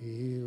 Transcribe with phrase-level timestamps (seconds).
[0.00, 0.37] Eu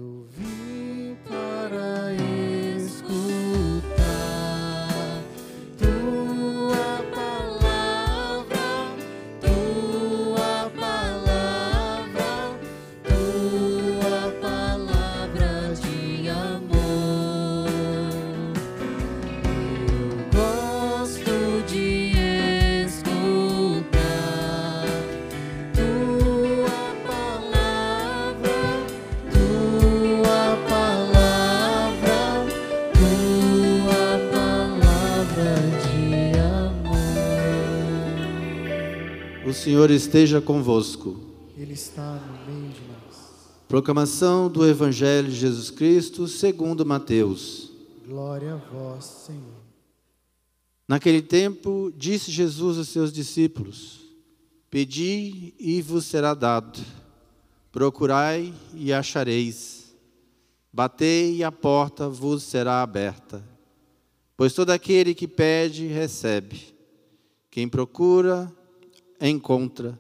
[39.62, 41.20] Senhor esteja convosco.
[41.56, 43.52] Ele está no meio de nós.
[43.68, 47.70] Proclamação do Evangelho de Jesus Cristo segundo Mateus.
[48.04, 49.62] Glória a vós, Senhor.
[50.88, 54.00] Naquele tempo, disse Jesus aos seus discípulos:
[54.68, 56.80] Pedi e vos será dado,
[57.72, 59.94] procurai e achareis,
[60.74, 63.48] batei e a porta vos será aberta.
[64.36, 66.74] Pois todo aquele que pede, recebe,
[67.52, 68.52] quem procura,
[69.22, 70.00] encontra,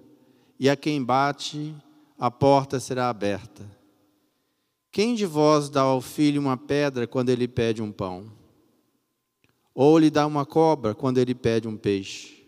[0.59, 1.75] e a quem bate,
[2.17, 3.63] a porta será aberta.
[4.91, 8.25] Quem de vós dá ao filho uma pedra quando ele pede um pão?
[9.73, 12.45] Ou lhe dá uma cobra quando ele pede um peixe?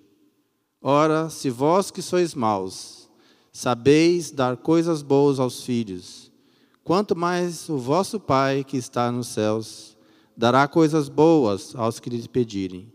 [0.82, 3.10] Ora, se vós que sois maus,
[3.52, 6.30] sabeis dar coisas boas aos filhos,
[6.84, 9.98] quanto mais o vosso Pai que está nos céus
[10.36, 12.92] dará coisas boas aos que lhe pedirem.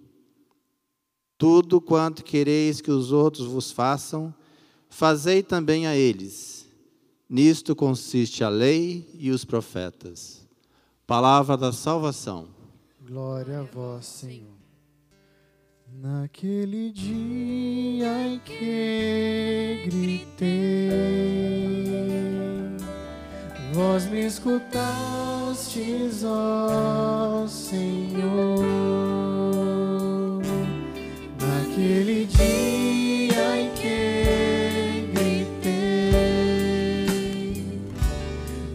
[1.38, 4.34] Tudo quanto quereis que os outros vos façam,
[4.90, 6.66] fazei também a eles.
[7.30, 10.44] Nisto consiste a lei e os profetas.
[11.06, 12.48] Palavra da salvação.
[13.06, 14.58] Glória a vós, Senhor.
[16.00, 20.90] Naquele dia em que gritei,
[23.72, 24.64] vós me escutastes,
[26.24, 29.07] ó Senhor.
[31.78, 35.62] Naquele dia em que gritei,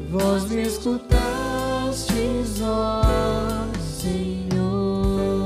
[0.09, 3.01] vós me escutastes, ó
[3.99, 5.43] Senhor.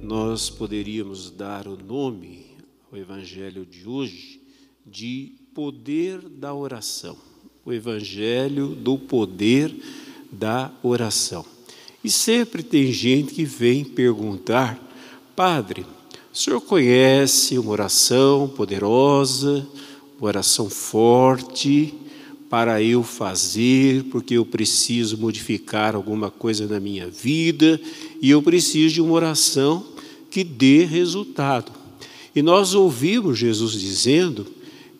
[0.00, 2.46] Nós poderíamos dar o nome
[2.88, 4.40] ao Evangelho de hoje
[4.86, 7.16] de poder da oração.
[7.64, 9.74] O Evangelho do poder
[10.30, 11.44] da oração.
[12.04, 14.85] E sempre tem gente que vem perguntar,
[15.36, 15.84] Padre,
[16.32, 19.66] o senhor conhece uma oração poderosa,
[20.18, 21.92] uma oração forte
[22.48, 27.78] para eu fazer, porque eu preciso modificar alguma coisa na minha vida
[28.22, 29.84] e eu preciso de uma oração
[30.30, 31.70] que dê resultado.
[32.34, 34.46] E nós ouvimos Jesus dizendo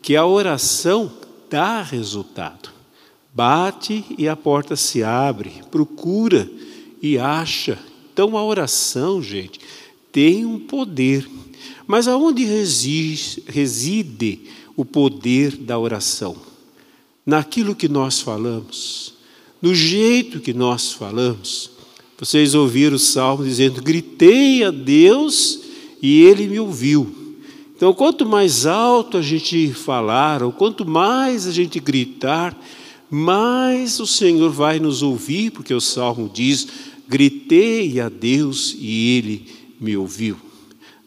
[0.03, 1.11] que a oração
[1.49, 2.69] dá resultado.
[3.33, 6.47] Bate e a porta se abre, procura
[7.01, 7.79] e acha.
[8.13, 9.59] Então a oração, gente,
[10.17, 11.29] tem um poder.
[11.85, 14.39] Mas aonde reside, reside
[14.75, 16.35] o poder da oração?
[17.23, 19.13] Naquilo que nós falamos,
[19.61, 21.69] no jeito que nós falamos.
[22.17, 25.59] Vocês ouviram o salmo dizendo: Gritei a Deus
[26.01, 27.35] e ele me ouviu.
[27.75, 32.59] Então, quanto mais alto a gente falar, ou quanto mais a gente gritar,
[33.07, 36.67] mais o Senhor vai nos ouvir, porque o salmo diz:
[37.07, 40.37] Gritei a Deus e ele me ouviu.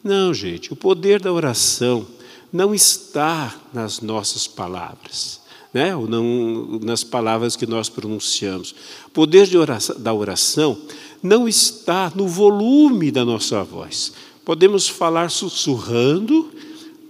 [0.03, 2.07] Não, gente, o poder da oração
[2.51, 5.41] não está nas nossas palavras,
[5.73, 5.95] né?
[5.95, 8.75] ou não, nas palavras que nós pronunciamos.
[9.07, 10.77] O poder de oração, da oração
[11.21, 14.11] não está no volume da nossa voz.
[14.43, 16.51] Podemos falar sussurrando,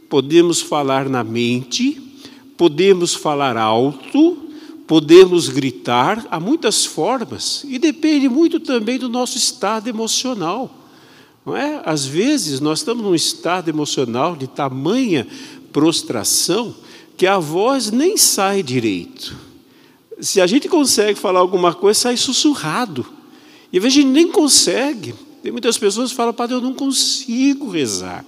[0.09, 1.99] podemos falar na mente,
[2.57, 4.37] podemos falar alto,
[4.85, 10.80] podemos gritar, há muitas formas, e depende muito também do nosso estado emocional.
[11.45, 11.81] Não é?
[11.85, 15.27] Às vezes nós estamos num estado emocional de tamanha
[15.71, 16.75] prostração
[17.17, 19.35] que a voz nem sai direito.
[20.19, 23.05] Se a gente consegue falar alguma coisa, sai sussurrado.
[23.73, 25.15] E às vezes a gente nem consegue.
[25.41, 28.23] Tem muitas pessoas que falam, Padre, eu não consigo rezar.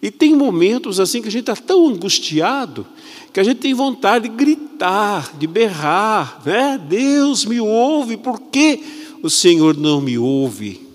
[0.00, 2.86] E tem momentos assim que a gente está tão angustiado
[3.32, 6.80] que a gente tem vontade de gritar, de berrar, né?
[6.88, 8.80] Deus me ouve, por que
[9.22, 10.87] o Senhor não me ouve?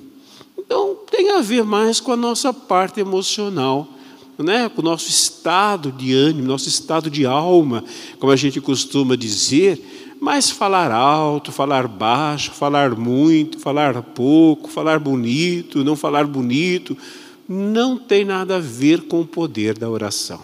[1.36, 3.88] A ver mais com a nossa parte emocional,
[4.38, 4.70] né?
[4.70, 7.84] com o nosso estado de ânimo, nosso estado de alma,
[8.20, 10.16] como a gente costuma dizer.
[10.22, 16.96] Mas falar alto, falar baixo, falar muito, falar pouco, falar bonito, não falar bonito,
[17.50, 20.40] não tem nada a ver com o poder da oração.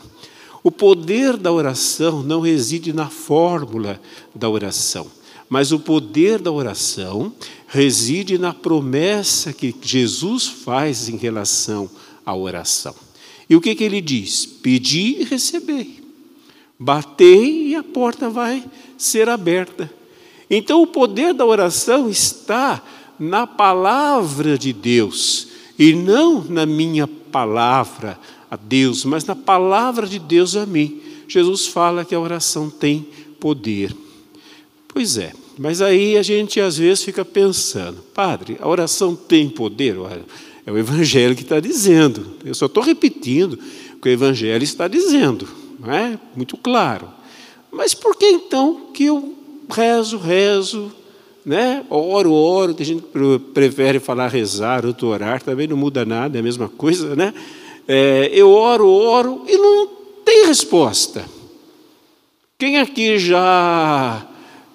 [0.63, 4.01] O poder da oração não reside na fórmula
[4.35, 5.07] da oração,
[5.49, 7.33] mas o poder da oração
[7.67, 11.89] reside na promessa que Jesus faz em relação
[12.25, 12.93] à oração.
[13.49, 14.45] E o que, que ele diz?
[14.45, 16.03] Pedi e recebei.
[16.79, 18.63] Batei e a porta vai
[18.97, 19.91] ser aberta.
[20.49, 22.81] Então, o poder da oração está
[23.19, 25.47] na palavra de Deus
[25.77, 28.19] e não na minha palavra
[28.49, 31.01] a Deus, mas na palavra de Deus a mim.
[31.27, 33.07] Jesus fala que a oração tem
[33.39, 33.95] poder.
[34.87, 39.97] Pois é, mas aí a gente às vezes fica pensando, padre, a oração tem poder?
[39.97, 40.23] Olha,
[40.65, 42.37] é o Evangelho que está dizendo.
[42.45, 43.59] Eu só estou repetindo
[43.93, 45.45] o que o Evangelho está dizendo,
[45.77, 46.17] não é?
[46.33, 47.09] Muito claro.
[47.69, 49.35] Mas por que então que eu
[49.69, 50.93] rezo, rezo,
[51.45, 51.83] né?
[51.89, 56.39] Oro, oro, tem gente que prefere falar rezar, outro orar, também não muda nada, é
[56.39, 57.33] a mesma coisa, né?
[57.85, 59.89] É, eu oro, oro e não
[60.23, 61.25] tem resposta.
[62.57, 64.25] Quem aqui já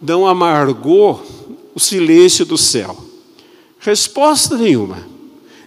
[0.06, 1.22] não amargou
[1.74, 2.96] o silêncio do céu?
[3.78, 5.06] Resposta nenhuma.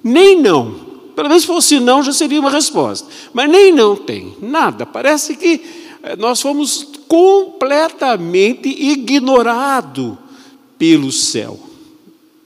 [0.03, 0.87] Nem não.
[1.15, 3.07] Pelo menos se fosse não, já seria uma resposta.
[3.33, 4.35] Mas nem não tem.
[4.41, 4.85] Nada.
[4.85, 5.61] Parece que
[6.03, 10.17] eh, nós fomos completamente ignorados
[10.77, 11.59] pelo céu.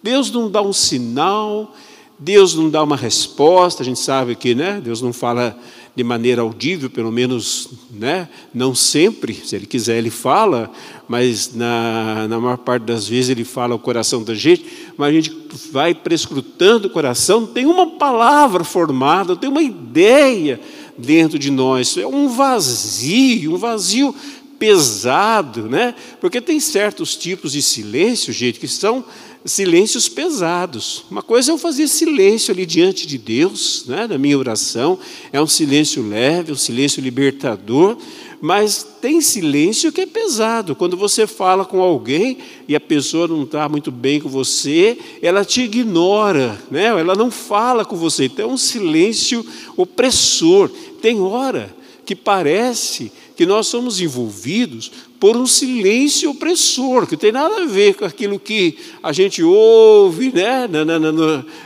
[0.01, 1.73] Deus não dá um sinal,
[2.17, 5.57] Deus não dá uma resposta, a gente sabe que né, Deus não fala
[5.93, 10.71] de maneira audível, pelo menos né, não sempre, se Ele quiser Ele fala,
[11.07, 14.65] mas na, na maior parte das vezes Ele fala ao coração da gente,
[14.97, 15.35] mas a gente
[15.71, 20.59] vai prescrutando o coração, tem uma palavra formada, tem uma ideia
[20.97, 24.15] dentro de nós, é um vazio, um vazio
[24.57, 25.95] pesado, né?
[26.19, 29.03] Porque tem certos tipos de silêncio, gente, que são
[29.45, 31.05] silêncios pesados.
[31.09, 34.99] Uma coisa é eu fazer silêncio ali diante de Deus, né, na minha oração,
[35.31, 37.97] é um silêncio leve, um silêncio libertador,
[38.39, 40.75] mas tem silêncio que é pesado.
[40.75, 45.45] Quando você fala com alguém e a pessoa não está muito bem com você, ela
[45.45, 46.85] te ignora, né?
[46.85, 48.25] ela não fala com você.
[48.25, 49.45] Então é um silêncio
[49.77, 50.69] opressor.
[51.01, 51.73] Tem hora
[52.03, 57.93] que parece que nós somos envolvidos por um silêncio opressor, que tem nada a ver
[57.93, 60.67] com aquilo que a gente ouve, né?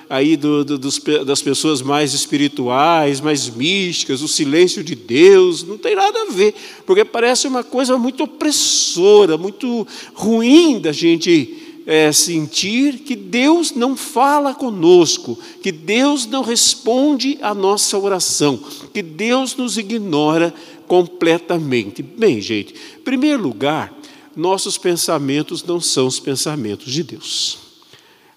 [0.09, 5.77] Aí do, do, dos, das pessoas mais espirituais, mais místicas, o silêncio de Deus, não
[5.77, 6.53] tem nada a ver,
[6.85, 13.95] porque parece uma coisa muito opressora, muito ruim da gente é, sentir que Deus não
[13.95, 18.59] fala conosco, que Deus não responde à nossa oração,
[18.93, 20.53] que Deus nos ignora
[20.87, 22.01] completamente.
[22.01, 23.93] Bem, gente, em primeiro lugar,
[24.35, 27.57] nossos pensamentos não são os pensamentos de Deus.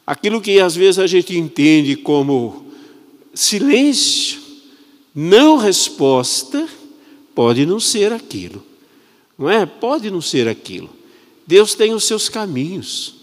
[0.07, 2.67] Aquilo que às vezes a gente entende como
[3.35, 4.41] silêncio,
[5.15, 6.69] não resposta,
[7.35, 8.65] pode não ser aquilo.
[9.39, 9.67] Não é?
[9.67, 10.91] Pode não ser aquilo.
[11.47, 13.15] Deus tem os seus caminhos.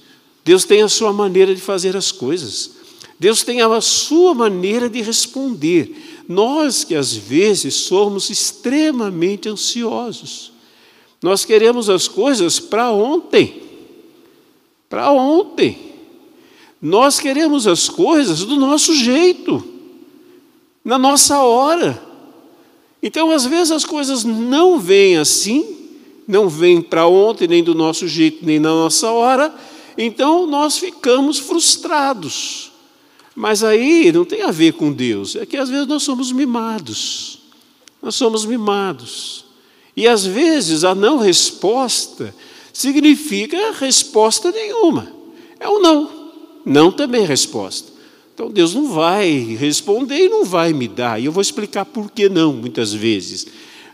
[0.44, 2.72] Deus tem a sua maneira de fazer as coisas.
[3.20, 6.15] Deus tem a sua maneira de responder.
[6.28, 10.52] Nós que às vezes somos extremamente ansiosos.
[11.22, 13.62] Nós queremos as coisas para ontem.
[14.90, 15.94] Para ontem.
[16.82, 19.64] Nós queremos as coisas do nosso jeito,
[20.84, 22.02] na nossa hora.
[23.02, 25.76] Então, às vezes, as coisas não vêm assim,
[26.28, 29.54] não vêm para ontem, nem do nosso jeito, nem na nossa hora,
[29.98, 32.72] então nós ficamos frustrados.
[33.36, 37.40] Mas aí não tem a ver com Deus, é que às vezes nós somos mimados.
[38.02, 39.44] Nós somos mimados.
[39.96, 42.34] E às vezes a não resposta
[42.72, 45.12] significa resposta nenhuma.
[45.60, 46.32] É um não.
[46.66, 47.92] Não também é resposta.
[48.34, 51.22] Então Deus não vai responder e não vai me dar.
[51.22, 53.48] E eu vou explicar por que não, muitas vezes.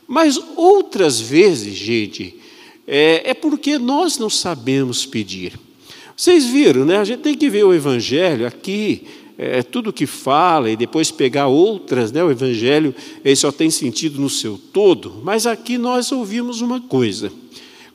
[0.08, 2.40] Mas outras vezes, gente,
[2.88, 5.60] é, é porque nós não sabemos pedir.
[6.18, 6.98] Vocês viram, né?
[6.98, 9.04] A gente tem que ver o Evangelho aqui,
[9.44, 12.24] é, tudo que fala, e depois pegar outras, né?
[12.24, 12.94] O Evangelho
[13.26, 17.32] ele só tem sentido no seu todo, mas aqui nós ouvimos uma coisa.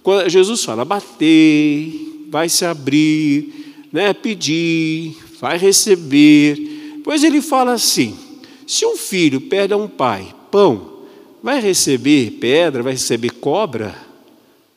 [0.03, 4.13] Quando Jesus fala, bater, vai se abrir, né?
[4.13, 7.01] pedir, vai receber.
[7.05, 8.19] Pois ele fala assim:
[8.67, 10.97] se um filho pede a um pai pão,
[11.41, 13.95] vai receber pedra, vai receber cobra?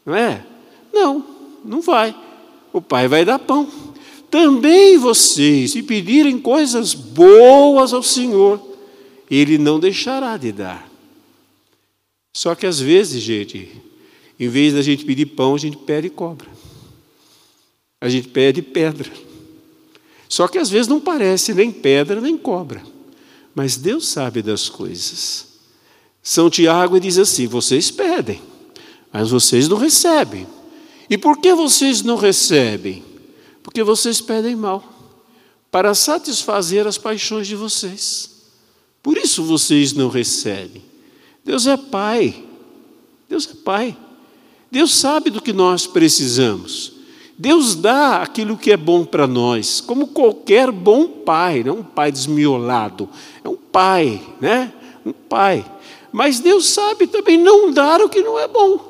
[0.06, 0.46] Não é?
[0.94, 1.26] Não,
[1.66, 2.16] não vai
[2.72, 3.68] o Pai vai dar pão.
[4.30, 8.62] Também vocês, se pedirem coisas boas ao Senhor,
[9.30, 10.90] Ele não deixará de dar.
[12.34, 13.70] Só que às vezes, gente,
[14.40, 16.48] em vez da gente pedir pão, a gente pede cobra.
[18.00, 19.12] A gente pede pedra.
[20.30, 22.84] Só que às vezes não parece nem pedra nem cobra.
[23.54, 25.48] Mas Deus sabe das coisas.
[26.22, 28.40] São Tiago diz assim: vocês pedem,
[29.12, 30.48] mas vocês não recebem.
[31.10, 33.09] E por que vocês não recebem?
[33.64, 34.84] Porque vocês pedem mal,
[35.72, 38.30] para satisfazer as paixões de vocês.
[39.02, 40.84] Por isso vocês não recebem.
[41.44, 42.44] Deus é Pai.
[43.28, 43.98] Deus é Pai.
[44.72, 46.94] Deus sabe do que nós precisamos.
[47.38, 52.12] Deus dá aquilo que é bom para nós, como qualquer bom pai, não um pai
[52.12, 53.08] desmiolado,
[53.42, 54.74] é um pai, né?
[55.06, 55.66] Um pai.
[56.12, 58.90] Mas Deus sabe também não dar o que não é bom.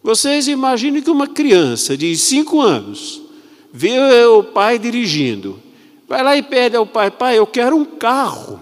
[0.00, 3.20] Vocês imaginem que uma criança de cinco anos
[3.76, 5.60] vê o pai dirigindo,
[6.08, 8.58] vai lá e pede ao pai: pai, eu quero um carro.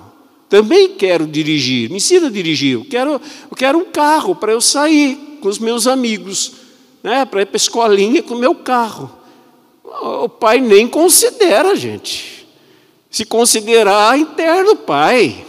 [0.48, 2.74] Também quero dirigir, me ensina a dirigir.
[2.74, 6.52] Eu quero, eu quero um carro para eu sair com os meus amigos,
[7.02, 9.10] né, para ir para a escolinha com o meu carro.
[9.84, 12.46] O pai nem considera, gente.
[13.08, 15.44] Se considerar interno, pai.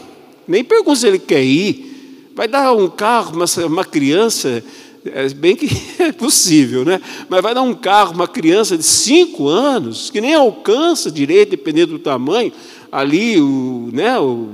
[0.48, 2.32] Nem pergunta se ele quer ir.
[2.36, 4.64] Vai dar um carro, uma, uma criança,
[5.06, 5.70] é bem que
[6.02, 7.00] é possível, né?
[7.30, 11.94] Mas vai dar um carro, uma criança de cinco anos, que nem alcança direito, dependendo
[11.94, 12.52] do tamanho,
[12.92, 14.50] ali o, né, o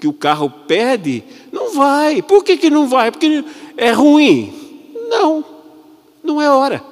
[0.00, 2.22] que o carro pede, não vai.
[2.22, 3.10] Por que, que não vai?
[3.10, 3.44] Porque
[3.76, 4.52] é ruim?
[5.08, 5.44] Não,
[6.22, 6.84] não é hora.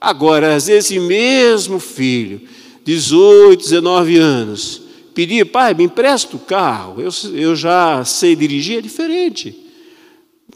[0.00, 2.42] Agora, às vezes, esse mesmo filho,
[2.84, 4.82] 18, 19 anos,
[5.14, 9.67] pedir, pai, me empresta o carro, eu, eu já sei dirigir, é diferente.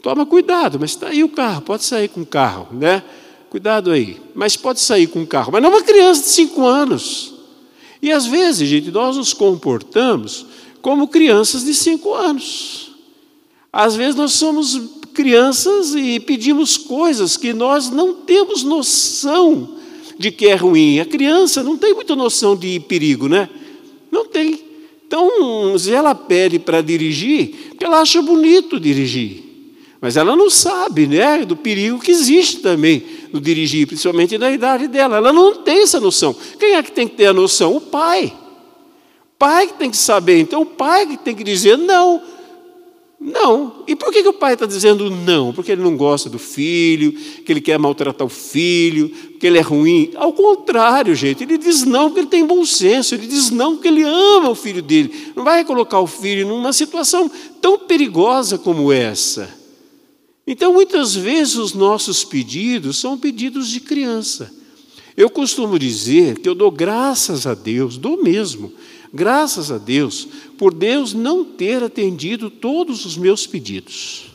[0.03, 3.01] Toma cuidado, mas está aí o carro, pode sair com o carro, né?
[3.49, 4.19] Cuidado aí.
[4.35, 7.33] Mas pode sair com o carro, mas não uma criança de 5 anos.
[8.01, 10.45] E às vezes, gente, nós nos comportamos
[10.81, 12.91] como crianças de 5 anos.
[13.71, 14.77] Às vezes nós somos
[15.13, 19.77] crianças e pedimos coisas que nós não temos noção
[20.19, 20.99] de que é ruim.
[20.99, 23.47] A criança não tem muita noção de perigo, né?
[24.11, 24.59] Não tem.
[25.07, 29.52] Então, se ela pede para dirigir, porque ela acha bonito dirigir.
[30.03, 34.85] Mas ela não sabe né, do perigo que existe também no dirigir, principalmente na idade
[34.89, 35.15] dela.
[35.15, 36.35] Ela não tem essa noção.
[36.59, 37.73] Quem é que tem que ter a noção?
[37.73, 38.25] O pai.
[38.25, 40.41] O pai que tem que saber.
[40.41, 42.21] Então, o pai que tem que dizer não.
[43.17, 43.85] Não.
[43.87, 45.53] E por que, que o pai está dizendo não?
[45.53, 49.07] Porque ele não gosta do filho, que ele quer maltratar o filho,
[49.39, 50.11] que ele é ruim.
[50.15, 53.87] Ao contrário, gente, ele diz não porque ele tem bom senso, ele diz não porque
[53.87, 55.31] ele ama o filho dele.
[55.33, 57.31] Não vai colocar o filho numa situação
[57.61, 59.62] tão perigosa como essa.
[60.45, 64.51] Então, muitas vezes, os nossos pedidos são pedidos de criança.
[65.15, 68.73] Eu costumo dizer que eu dou graças a Deus, dou mesmo,
[69.13, 74.25] graças a Deus, por Deus não ter atendido todos os meus pedidos.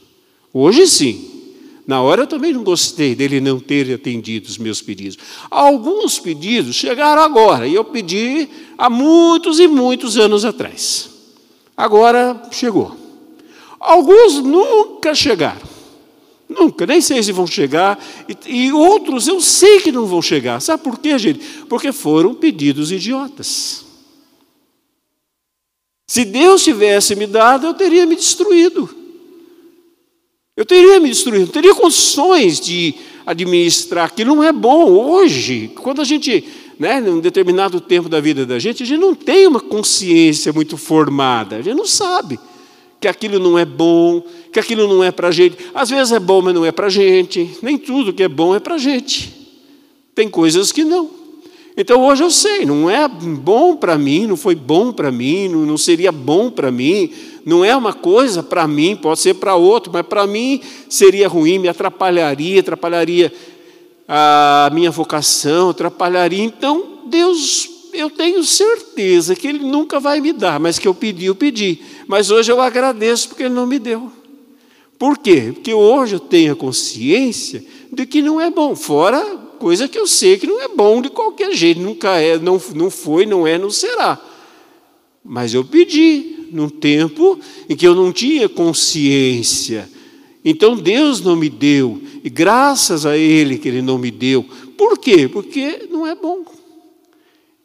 [0.53, 1.39] Hoje sim,
[1.87, 5.19] na hora eu também não gostei dele não ter atendido os meus pedidos.
[5.51, 11.11] Alguns pedidos chegaram agora, e eu pedi há muitos e muitos anos atrás.
[11.77, 12.97] Agora chegou.
[13.81, 15.78] Alguns nunca chegaram.
[16.49, 20.61] Nunca, nem sei se vão chegar, e, e, outros eu sei que não vão chegar.
[20.61, 21.41] Sabe por quê, gente?
[21.69, 23.85] Porque foram pedidos idiotas.
[26.07, 28.89] Se Deus tivesse me dado, eu teria me destruído.
[30.57, 32.95] Eu teria me destruído, eu teria condições de
[33.27, 34.35] administrar aquilo.
[34.35, 36.45] Não é bom hoje, quando a gente,
[36.79, 40.79] né, num determinado tempo da vida da gente, a gente não tem uma consciência muito
[40.79, 42.41] formada, a gente não sabe
[43.01, 45.57] que aquilo não é bom, que aquilo não é para a gente.
[45.75, 47.59] Às vezes é bom, mas não é para a gente.
[47.63, 49.35] Nem tudo que é bom é para a gente.
[50.15, 51.19] Tem coisas que não.
[51.77, 55.79] Então hoje eu sei, não é bom para mim, não foi bom para mim, não,
[55.79, 57.13] seria bom para mim,
[57.45, 61.61] não é uma coisa para mim, pode ser para outro, mas para mim seria ruim,
[61.61, 63.33] me atrapalharia, atrapalharia
[64.09, 66.43] a minha vocação, atrapalharia.
[66.43, 71.27] Então Deus eu tenho certeza que Ele nunca vai me dar, mas que eu pedi,
[71.27, 71.81] eu pedi.
[72.07, 74.11] Mas hoje eu agradeço porque Ele não me deu.
[74.99, 75.53] Por quê?
[75.55, 80.07] Porque hoje eu tenho a consciência de que não é bom, fora coisa que eu
[80.07, 83.59] sei que não é bom de qualquer jeito, nunca é, não, não foi, não é,
[83.59, 84.19] não será.
[85.25, 87.39] Mas eu pedi num tempo
[87.69, 89.91] em que eu não tinha consciência.
[90.45, 94.45] Então Deus não me deu, e graças a Ele que Ele não me deu.
[94.77, 95.29] Por quê?
[95.29, 96.45] Porque não é bom.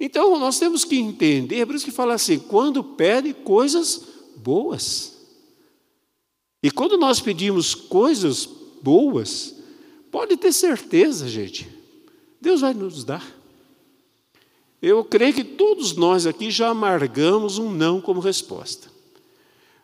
[0.06, 4.02] Então nós temos que entender, por isso que fala assim: quando pede coisas
[4.36, 5.18] boas.
[6.62, 8.46] E quando nós pedimos coisas
[8.82, 9.56] boas,
[10.12, 11.70] pode ter certeza, gente,
[12.42, 13.26] Deus vai nos dar.
[14.82, 18.92] Eu creio que todos nós aqui já amargamos um não como resposta.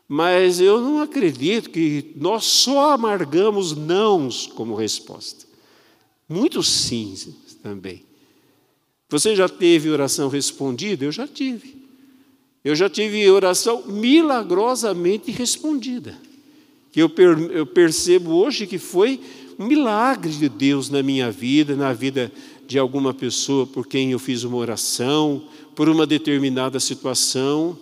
[0.06, 5.46] Mas eu não acredito que nós só amargamos nãos como resposta.
[6.28, 7.30] Muitos sims
[7.64, 8.09] também.
[9.10, 11.04] Você já teve oração respondida?
[11.04, 11.76] Eu já tive.
[12.64, 16.16] Eu já tive oração milagrosamente respondida.
[16.92, 19.20] que eu, per, eu percebo hoje que foi
[19.58, 22.32] um milagre de Deus na minha vida, na vida
[22.68, 25.44] de alguma pessoa por quem eu fiz uma oração,
[25.76, 27.78] por uma determinada situação.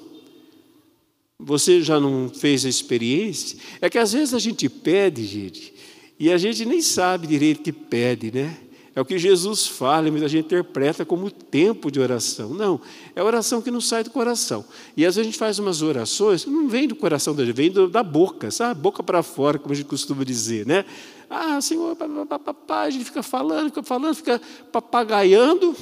[1.40, 3.60] Você já não fez a experiência?
[3.82, 5.74] É que às vezes a gente pede, gente,
[6.20, 8.58] e a gente nem sabe direito que pede, né?
[8.98, 12.50] É o que Jesus fala, mas a gente interpreta como tempo de oração.
[12.50, 12.82] Não,
[13.16, 14.66] é oração que não sai do coração.
[14.98, 17.56] E às vezes a gente faz umas orações que não vem do coração da gente,
[17.56, 18.82] vem da boca, sabe?
[18.82, 20.84] Boca para fora, como a gente costuma dizer, né?
[21.30, 25.76] Ah, Senhor, papapá, a gente fica falando, fica falando, fica papagaiando.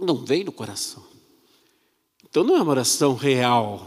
[0.00, 1.04] Não vem do coração.
[2.28, 3.86] Então não é uma oração real.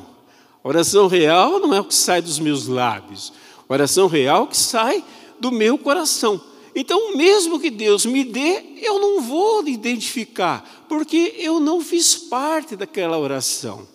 [0.63, 3.33] Oração real não é o que sai dos meus lábios.
[3.67, 5.03] Oração real é o que sai
[5.37, 6.54] do meu coração.
[6.75, 12.75] Então, mesmo que Deus me dê, eu não vou identificar, porque eu não fiz parte
[12.75, 13.87] daquela oração.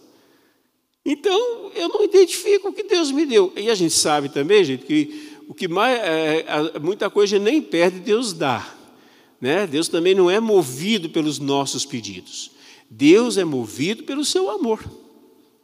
[1.05, 3.53] Então, eu não identifico o que Deus me deu.
[3.55, 8.01] E a gente sabe também, gente, que o que mais, é, muita coisa nem perde,
[8.01, 8.75] Deus dá.
[9.39, 9.67] Né?
[9.67, 12.51] Deus também não é movido pelos nossos pedidos.
[12.89, 14.83] Deus é movido pelo seu amor.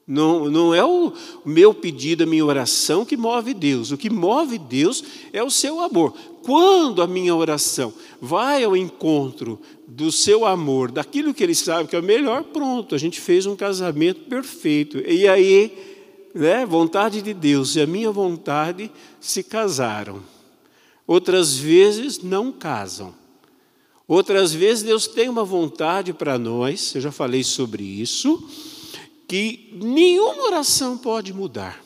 [0.06, 1.12] Não, não é o
[1.44, 3.90] meu pedido, a minha oração que move Deus.
[3.90, 6.14] O que move Deus é o seu amor.
[6.42, 11.96] Quando a minha oração vai ao encontro do seu amor, daquilo que ele sabe que
[11.96, 14.98] é o melhor, pronto, a gente fez um casamento perfeito.
[14.98, 15.76] E aí,
[16.32, 20.22] né, vontade de Deus e a minha vontade se casaram.
[21.04, 23.12] Outras vezes não casam.
[24.06, 28.40] Outras vezes Deus tem uma vontade para nós, eu já falei sobre isso
[29.26, 31.84] que nenhuma oração pode mudar.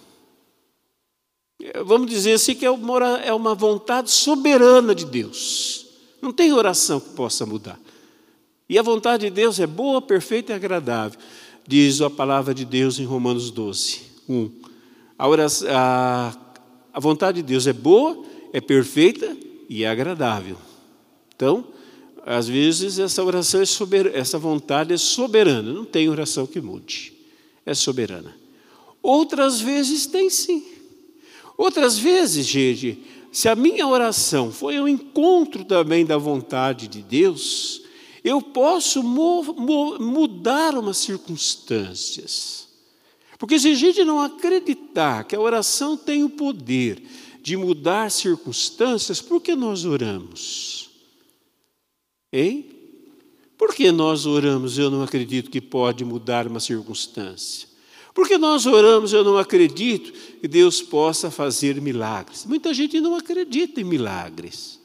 [1.84, 5.86] Vamos dizer assim que é uma, é uma vontade soberana de Deus.
[6.20, 7.78] Não tem oração que possa mudar.
[8.68, 11.18] E a vontade de Deus é boa, perfeita e agradável,
[11.66, 14.50] diz a palavra de Deus em Romanos 12, 1.
[15.18, 16.36] A, oração, a,
[16.92, 19.36] a vontade de Deus é boa, é perfeita
[19.68, 20.56] e é agradável.
[21.34, 21.64] Então,
[22.24, 27.19] às vezes essa oração é soberana, essa vontade é soberana, não tem oração que mude
[27.64, 28.36] é soberana.
[29.02, 30.64] Outras vezes tem sim.
[31.56, 37.82] Outras vezes, gente, se a minha oração foi um encontro também da vontade de Deus,
[38.24, 42.68] eu posso mudar umas circunstâncias.
[43.38, 47.02] Porque se a gente não acreditar que a oração tem o poder
[47.40, 50.90] de mudar circunstâncias, por que nós oramos?
[52.32, 52.69] Hein?
[53.60, 57.68] Por que nós oramos eu não acredito que pode mudar uma circunstância?
[58.14, 62.46] Porque nós oramos eu não acredito que Deus possa fazer milagres.
[62.46, 64.80] Muita gente não acredita em milagres.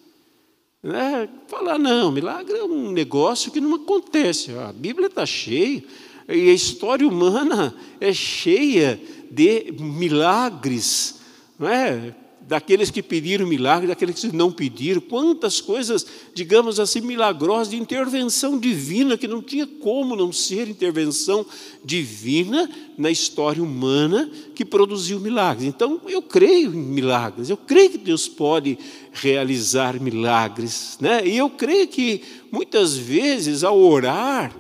[0.84, 1.30] Né?
[1.48, 4.52] Falar, não, milagre é um negócio que não acontece.
[4.52, 5.82] A Bíblia está cheia,
[6.28, 11.22] e a história humana é cheia de milagres.
[11.58, 12.14] Não é?
[12.48, 18.60] Daqueles que pediram milagre, daqueles que não pediram, quantas coisas, digamos assim, milagrosas, de intervenção
[18.60, 21.46] divina, que não tinha como não ser intervenção
[21.84, 25.68] divina na história humana que produziu milagres.
[25.68, 28.78] Então, eu creio em milagres, eu creio que Deus pode
[29.12, 31.26] realizar milagres, né?
[31.26, 34.56] e eu creio que muitas vezes, ao orar,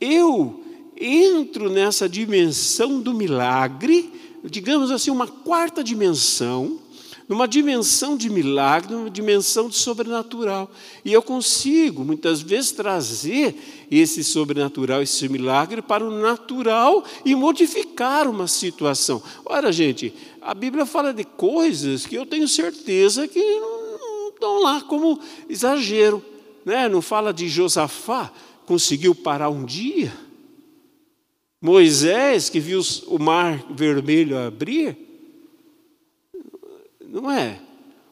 [0.00, 0.62] eu
[0.98, 4.12] entro nessa dimensão do milagre,
[4.44, 6.78] digamos assim, uma quarta dimensão,
[7.28, 10.70] numa dimensão de milagre, numa dimensão de sobrenatural.
[11.04, 13.54] E eu consigo, muitas vezes, trazer
[13.90, 19.22] esse sobrenatural, esse milagre para o natural e modificar uma situação.
[19.44, 24.80] Ora, gente, a Bíblia fala de coisas que eu tenho certeza que não estão lá
[24.82, 26.22] como exagero.
[26.64, 26.88] Né?
[26.88, 28.32] Não fala de Josafá,
[28.64, 30.12] conseguiu parar um dia.
[31.60, 35.05] Moisés, que viu o mar vermelho abrir,
[37.20, 37.60] não é?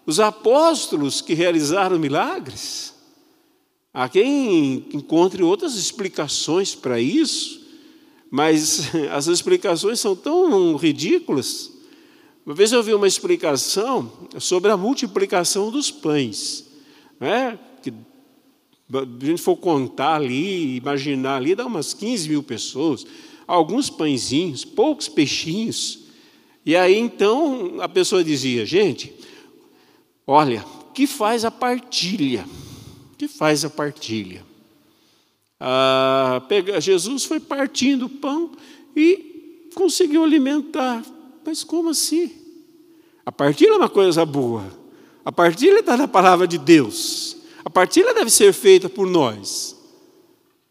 [0.06, 2.94] Os apóstolos que realizaram milagres,
[3.92, 7.62] há quem encontre outras explicações para isso,
[8.30, 11.70] mas as explicações são tão ridículas.
[12.44, 16.66] Uma vez eu vi uma explicação sobre a multiplicação dos pães.
[17.18, 17.58] Né?
[17.82, 17.92] Que,
[18.92, 23.06] a gente for contar ali, imaginar ali, dá umas 15 mil pessoas,
[23.46, 26.03] alguns pãezinhos, poucos peixinhos.
[26.64, 29.14] E aí então a pessoa dizia: gente,
[30.26, 32.44] olha, que faz a partilha?
[33.16, 34.44] que faz a partilha?
[35.58, 36.42] Ah,
[36.80, 38.52] Jesus foi partindo o pão
[38.94, 41.04] e conseguiu alimentar.
[41.44, 42.32] Mas como assim?
[43.24, 44.64] A partilha é uma coisa boa.
[45.24, 47.36] A partilha está na palavra de Deus.
[47.64, 49.76] A partilha deve ser feita por nós.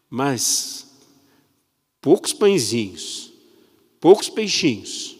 [0.09, 0.85] Mas
[1.99, 3.33] poucos pãezinhos,
[3.99, 5.12] poucos peixinhos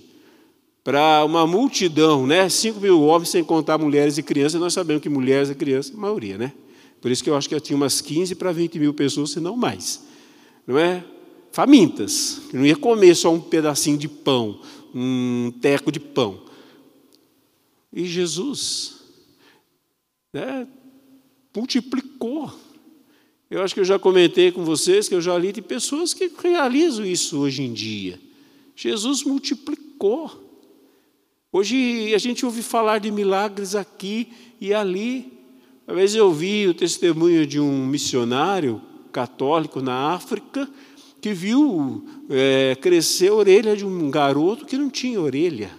[0.84, 2.50] para uma multidão, né?
[2.50, 5.98] 5 mil homens, sem contar mulheres e crianças, nós sabemos que mulheres e crianças, a
[5.98, 6.52] maioria, né?
[7.00, 9.40] Por isso que eu acho que eu tinha umas 15 para 20 mil pessoas, se
[9.40, 10.04] não mais.
[10.68, 11.04] Não é?
[11.52, 14.60] Famintas, que não ia comer só um pedacinho de pão,
[14.94, 16.42] um teco de pão.
[17.92, 18.96] E Jesus
[20.34, 20.68] né,
[21.56, 22.52] multiplicou.
[23.50, 26.32] Eu acho que eu já comentei com vocês que eu já li de pessoas que
[26.42, 28.20] realizam isso hoje em dia.
[28.76, 30.43] Jesus multiplicou.
[31.56, 34.28] Hoje a gente ouve falar de milagres aqui
[34.60, 35.32] e ali.
[35.88, 40.68] Uma vez eu ouvi o testemunho de um missionário católico na África
[41.22, 45.70] que viu é, crescer a orelha de um garoto que não tinha orelha.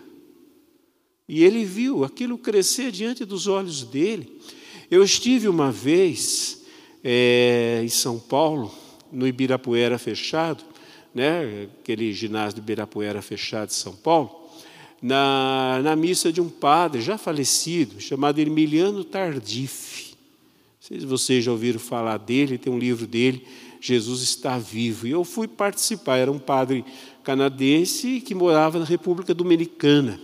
[1.29, 4.41] E ele viu aquilo crescer diante dos olhos dele.
[4.89, 6.63] Eu estive uma vez
[7.03, 8.73] é, em São Paulo,
[9.11, 10.63] no Ibirapuera fechado,
[11.13, 14.44] né, aquele ginásio do Ibirapuera fechado de São Paulo,
[15.05, 20.15] na, na missa de um padre já falecido, chamado Emiliano Tardif.
[20.81, 23.47] Não sei se vocês já ouviram falar dele, tem um livro dele,
[23.83, 25.07] Jesus está vivo.
[25.07, 26.83] E eu fui participar, era um padre
[27.23, 30.19] canadense que morava na República Dominicana.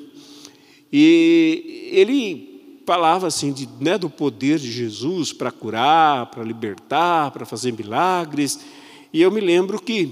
[0.91, 7.45] E ele falava assim de, né, do poder de Jesus para curar, para libertar, para
[7.45, 8.59] fazer milagres.
[9.13, 10.11] E eu me lembro que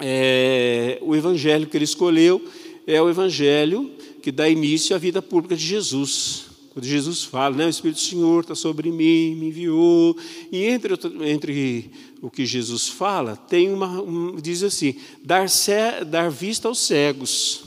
[0.00, 2.44] é, o evangelho que ele escolheu
[2.86, 3.90] é o evangelho
[4.22, 6.46] que dá início à vida pública de Jesus.
[6.72, 10.16] Quando Jesus fala, né, o Espírito do Senhor está sobre mim, me enviou.
[10.50, 15.46] E entre, entre o que Jesus fala, tem uma, um, diz assim, dar,
[16.06, 17.64] dar vista aos cegos.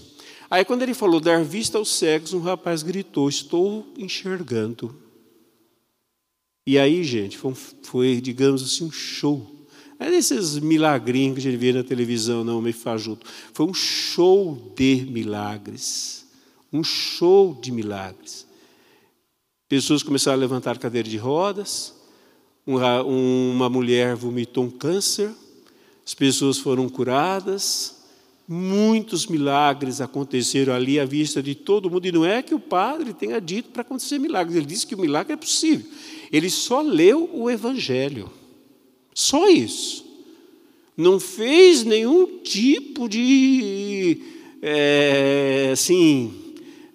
[0.49, 4.93] Aí quando ele falou dar vista aos cegos, um rapaz gritou, estou enxergando.
[6.65, 7.53] E aí, gente, foi,
[7.83, 9.56] foi digamos assim, um show.
[9.99, 13.25] Não é desses milagrinhos que a gente vê na televisão, não, meio fajuto.
[13.53, 16.25] Foi um show de milagres.
[16.71, 18.45] Um show de milagres.
[19.69, 21.93] Pessoas começaram a levantar cadeira de rodas,
[22.65, 25.29] uma mulher vomitou um câncer,
[26.05, 27.97] as pessoas foram curadas,
[28.47, 33.13] muitos milagres aconteceram ali à vista de todo mundo, e não é que o padre
[33.13, 35.85] tenha dito para acontecer milagres, ele disse que o milagre é possível,
[36.31, 38.31] ele só leu o Evangelho.
[39.17, 40.05] Só isso.
[40.95, 44.21] Não fez nenhum tipo de,
[44.61, 46.31] é, assim,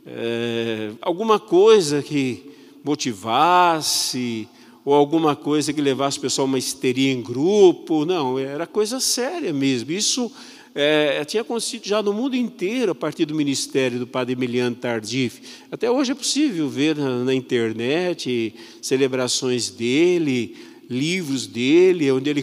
[0.07, 2.49] é, alguma coisa que
[2.85, 4.49] motivasse,
[4.85, 8.05] ou alguma coisa que levasse o pessoal a uma histeria em grupo.
[8.05, 9.91] Não, era coisa séria mesmo.
[9.91, 10.31] Isso
[10.77, 15.43] é, tinha acontecido já no mundo inteiro a partir do ministério do padre Emiliano Tardif.
[15.73, 20.57] Até hoje é possível ver na, na internet celebrações dele,
[20.88, 22.42] livros dele, onde ele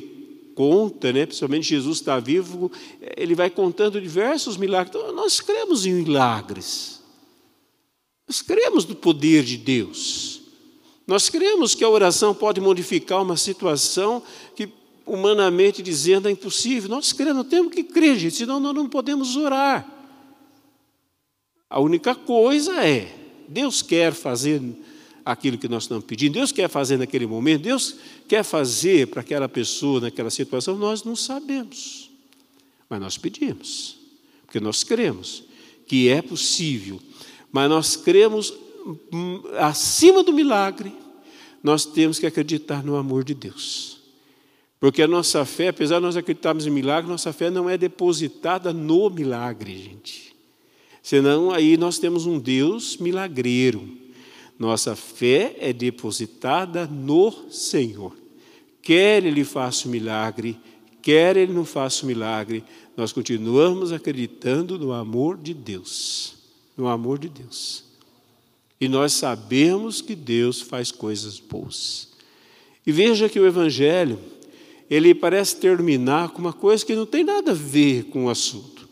[0.60, 2.70] conta, né, principalmente Jesus está vivo,
[3.16, 4.94] ele vai contando diversos milagres.
[4.94, 7.02] Então, nós cremos em milagres.
[8.28, 10.42] Nós cremos no poder de Deus.
[11.08, 14.22] Nós cremos que a oração pode modificar uma situação
[14.56, 14.70] que,
[15.06, 16.90] humanamente dizendo, é impossível.
[16.90, 19.90] Nós cremos, temos que crer, gente, senão nós não podemos orar.
[21.70, 23.16] A única coisa é,
[23.48, 24.62] Deus quer fazer
[25.32, 27.96] aquilo que nós estamos pedindo, Deus quer fazer naquele momento, Deus
[28.28, 32.10] quer fazer para aquela pessoa, naquela situação, nós não sabemos.
[32.90, 33.98] Mas nós pedimos,
[34.46, 35.44] porque nós cremos
[35.86, 37.00] que é possível.
[37.52, 38.54] Mas nós cremos
[39.14, 40.92] hum, acima do milagre,
[41.64, 44.00] nós temos que acreditar no amor de Deus.
[44.80, 48.72] Porque a nossa fé, apesar de nós acreditarmos em milagre, nossa fé não é depositada
[48.72, 50.36] no milagre, gente.
[51.04, 53.88] Senão aí nós temos um Deus milagreiro.
[54.60, 58.14] Nossa fé é depositada no Senhor.
[58.82, 60.60] Quer Ele faça o milagre,
[61.02, 62.62] quer Ele não faça o milagre,
[62.98, 66.36] nós continuamos acreditando no amor de Deus.
[66.76, 67.86] No amor de Deus.
[68.82, 72.10] E nós sabemos que Deus faz coisas boas.
[72.86, 74.20] E veja que o Evangelho,
[74.90, 78.90] ele parece terminar com uma coisa que não tem nada a ver com o assunto.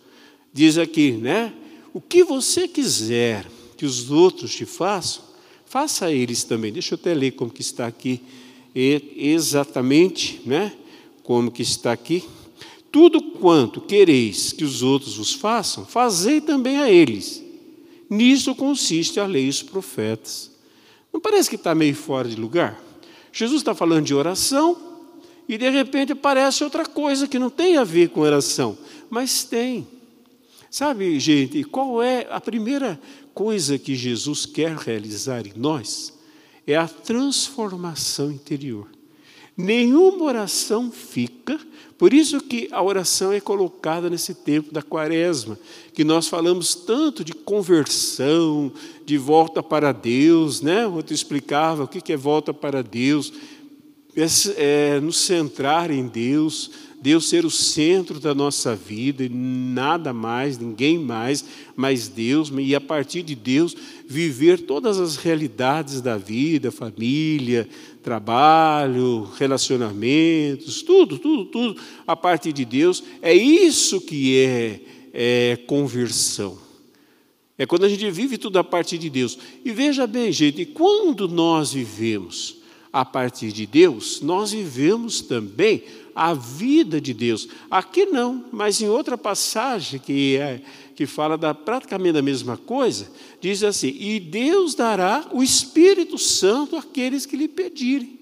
[0.54, 1.54] Diz aqui, né?
[1.94, 5.27] O que você quiser que os outros te façam,
[5.68, 6.72] faça a eles também.
[6.72, 8.22] Deixa eu até ler como que está aqui,
[8.74, 10.74] exatamente, né?
[11.24, 12.24] Como que está aqui.
[12.92, 17.44] Tudo quanto quereis que os outros vos façam, fazei também a eles.
[18.10, 20.50] Nisso consiste a lei e os profetas.
[21.12, 22.82] Não parece que está meio fora de lugar?
[23.34, 24.78] Jesus está falando de oração
[25.48, 28.78] e de repente aparece outra coisa que não tem a ver com oração,
[29.10, 29.86] mas tem.
[30.72, 33.00] Sabe, gente, qual é a primeira
[33.38, 36.12] coisa que Jesus quer realizar em nós?
[36.66, 38.88] É a transformação interior.
[39.56, 41.60] Nenhuma oração fica,
[42.00, 45.58] por isso que a oração é colocada nesse tempo da quaresma,
[45.94, 48.74] que nós falamos tanto de conversão,
[49.06, 50.88] de volta para Deus, né?
[50.88, 53.32] Outro explicava o que é volta para Deus,
[54.16, 54.26] é,
[54.96, 56.72] é nos centrar em Deus,
[57.08, 62.76] Deus ser o centro da nossa vida e nada mais, ninguém mais, mas Deus, e
[62.76, 63.74] a partir de Deus
[64.06, 67.66] viver todas as realidades da vida, família,
[68.04, 73.02] trabalho, relacionamentos, tudo, tudo, tudo a partir de Deus.
[73.22, 74.82] É isso que é,
[75.14, 76.58] é conversão.
[77.58, 79.40] É quando a gente vive tudo a partir de Deus.
[79.64, 82.58] E veja bem, gente, quando nós vivemos
[82.92, 85.84] a partir de Deus, nós vivemos também
[86.18, 87.48] a vida de Deus.
[87.70, 90.62] Aqui não, mas em outra passagem que, é,
[90.96, 93.08] que fala da, praticamente da mesma coisa,
[93.40, 98.18] diz assim: E Deus dará o Espírito Santo àqueles que lhe pedirem.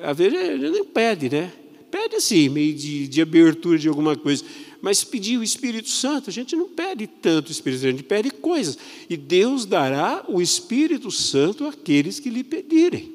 [0.00, 1.52] Às vezes gente nem pede, né?
[1.90, 4.42] Pede assim, meio de, de abertura de alguma coisa.
[4.80, 8.04] Mas pedir o Espírito Santo, a gente não pede tanto o Espírito Santo, a gente
[8.04, 8.78] pede coisas.
[9.08, 13.13] E Deus dará o Espírito Santo àqueles que lhe pedirem.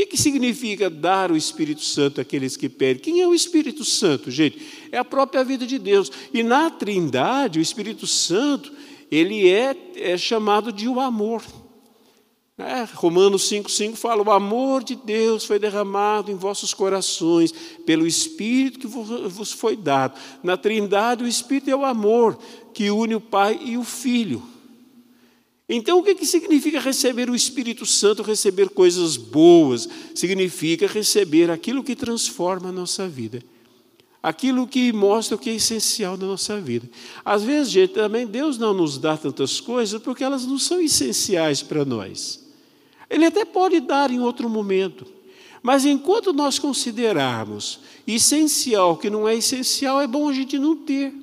[0.00, 3.02] Que, que significa dar o Espírito Santo àqueles que pedem?
[3.02, 4.58] Quem é o Espírito Santo, gente?
[4.90, 6.10] É a própria vida de Deus.
[6.32, 8.72] E na Trindade, o Espírito Santo,
[9.10, 11.42] ele é, é chamado de o amor.
[12.56, 17.52] É, Romanos 5,5 fala: o amor de Deus foi derramado em vossos corações,
[17.84, 20.18] pelo Espírito que vos foi dado.
[20.42, 22.38] Na Trindade, o Espírito é o amor
[22.72, 24.42] que une o Pai e o Filho.
[25.72, 29.88] Então, o que, que significa receber o Espírito Santo, receber coisas boas?
[30.16, 33.40] Significa receber aquilo que transforma a nossa vida.
[34.20, 36.90] Aquilo que mostra o que é essencial na nossa vida.
[37.24, 41.62] Às vezes, gente, também Deus não nos dá tantas coisas porque elas não são essenciais
[41.62, 42.44] para nós.
[43.08, 45.06] Ele até pode dar em outro momento.
[45.62, 50.74] Mas enquanto nós considerarmos essencial o que não é essencial, é bom a gente não
[50.74, 51.14] ter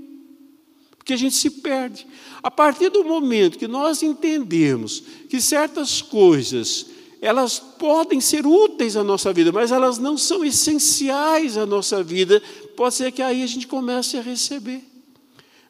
[1.07, 2.05] porque a gente se perde.
[2.43, 6.87] A partir do momento que nós entendemos que certas coisas
[7.21, 12.43] elas podem ser úteis à nossa vida, mas elas não são essenciais à nossa vida,
[12.75, 14.83] pode ser que aí a gente comece a receber.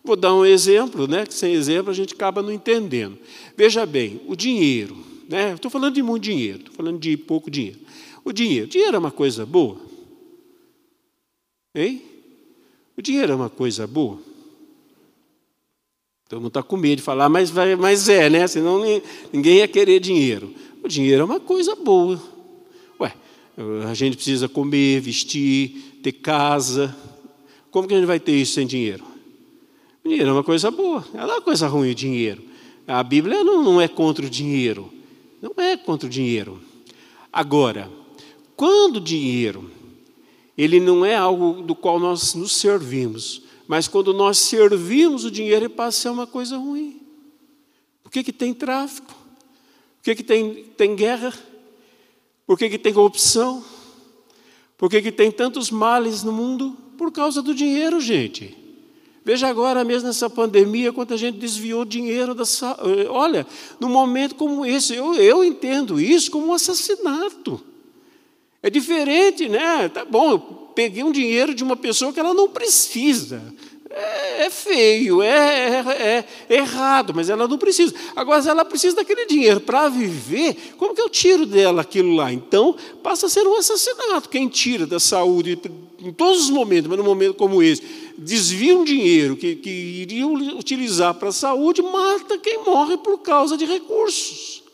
[0.03, 1.23] Vou dar um exemplo, né?
[1.23, 3.15] Que sem exemplo a gente acaba não entendendo.
[3.55, 4.97] Veja bem, o dinheiro,
[5.29, 5.53] né?
[5.53, 7.79] Estou falando de muito dinheiro, estou falando de pouco dinheiro.
[8.25, 9.77] O dinheiro, o dinheiro é uma coisa boa?
[11.75, 12.01] Hein?
[12.97, 14.26] O dinheiro é uma coisa boa?
[16.27, 18.47] Todo mundo está com medo de falar, mas, vai, mas é, né?
[18.47, 18.81] Senão
[19.31, 20.53] ninguém ia querer dinheiro.
[20.83, 22.21] O dinheiro é uma coisa boa.
[22.99, 23.13] Ué,
[23.89, 26.95] a gente precisa comer, vestir, ter casa.
[27.71, 29.05] Como que a gente vai ter isso sem dinheiro?
[30.03, 32.43] O dinheiro é uma coisa boa, é uma coisa ruim o dinheiro.
[32.87, 34.91] A Bíblia não, não é contra o dinheiro.
[35.41, 36.59] Não é contra o dinheiro.
[37.31, 37.89] Agora,
[38.55, 39.69] quando o dinheiro
[40.57, 45.65] ele não é algo do qual nós nos servimos, mas quando nós servimos o dinheiro,
[45.65, 47.01] ele passa a ser uma coisa ruim.
[48.01, 49.13] Por que, que tem tráfico?
[49.97, 51.33] Por que, que tem, tem guerra?
[52.45, 53.63] Por que, que tem corrupção?
[54.77, 56.77] Por que, que tem tantos males no mundo?
[56.97, 58.55] Por causa do dinheiro, gente.
[59.25, 62.45] Veja agora mesmo nessa pandemia, quanta gente desviou dinheiro da
[63.09, 63.45] Olha,
[63.77, 67.61] num momento como esse, eu, eu entendo isso como um assassinato.
[68.63, 69.89] É diferente, né?
[69.89, 73.41] Tá bom, peguei um dinheiro de uma pessoa que ela não precisa.
[73.89, 77.95] É, é feio, é, é, é, errado, mas ela não precisa.
[78.15, 82.31] Agora, se ela precisa daquele dinheiro para viver, como que eu tiro dela aquilo lá?
[82.31, 84.29] Então, passa a ser um assassinato.
[84.29, 85.59] Quem tira da saúde,
[85.99, 87.81] em todos os momentos, mas num momento como esse,
[88.15, 93.57] desvia um dinheiro que, que iria utilizar para a saúde, mata quem morre por causa
[93.57, 94.66] de recursos.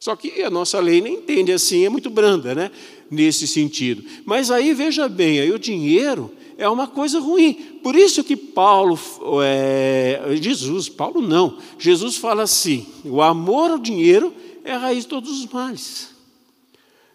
[0.00, 2.70] Só que a nossa lei nem entende assim, é muito branda, né?
[3.10, 4.04] Nesse sentido.
[4.24, 7.54] Mas aí veja bem, aí o dinheiro é uma coisa ruim.
[7.82, 8.98] Por isso que Paulo,
[9.42, 14.32] é, Jesus, Paulo não, Jesus fala assim: o amor ao dinheiro
[14.64, 16.10] é a raiz de todos os males.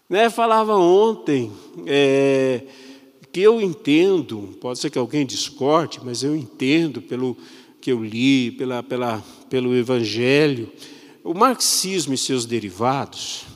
[0.08, 0.28] Né?
[0.28, 1.50] Falava ontem
[1.86, 2.64] é,
[3.32, 7.36] que eu entendo, pode ser que alguém discorde, mas eu entendo pelo
[7.80, 10.70] que eu li, pela, pela, pelo Evangelho
[11.24, 13.46] o marxismo e seus derivados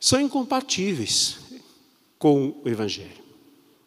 [0.00, 1.38] são incompatíveis
[2.18, 3.22] com o Evangelho.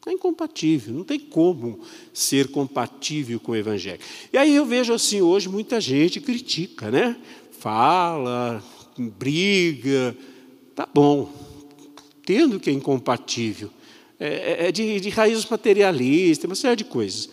[0.06, 1.80] É incompatível, não tem como
[2.14, 4.00] ser compatível com o Evangelho.
[4.32, 7.18] E aí eu vejo assim, hoje muita gente critica, né?
[7.58, 8.64] Fala,
[8.96, 10.16] briga,
[10.76, 11.34] tá bom,
[12.24, 13.72] tendo que é incompatível.
[14.20, 17.28] É, é, é de, de raízes materialistas, uma série de coisas.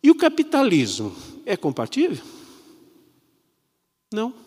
[0.00, 1.12] E o capitalismo
[1.44, 2.24] é compatível?
[4.12, 4.43] Não.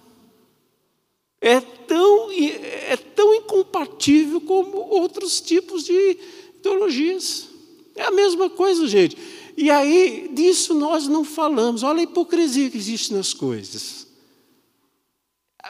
[1.39, 6.17] É tão, é tão compatível com outros tipos de
[6.58, 7.47] ideologias.
[7.95, 9.17] É a mesma coisa, gente.
[9.56, 11.84] E aí, disso nós não falamos.
[11.84, 14.08] Olha a hipocrisia que existe nas coisas.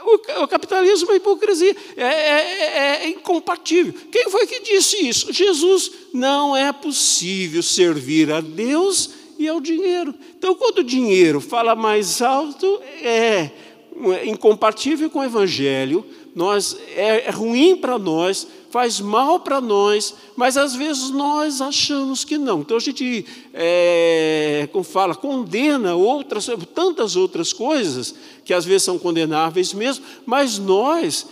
[0.04, 3.94] O, o capitalismo é hipocrisia, é, é, é, é incompatível.
[4.12, 5.32] Quem foi que disse isso?
[5.34, 5.92] Jesus.
[6.14, 10.14] Não é possível servir a Deus e ao dinheiro.
[10.38, 13.52] Então, quando o dinheiro fala mais alto, é
[14.26, 16.06] incompatível com o Evangelho,
[16.36, 22.24] nós, é, é ruim para nós, faz mal para nós, mas às vezes nós achamos
[22.24, 22.62] que não.
[22.62, 28.14] Então a gente, é, como fala, condena outras, tantas outras coisas
[28.46, 31.26] que às vezes são condenáveis mesmo, mas nós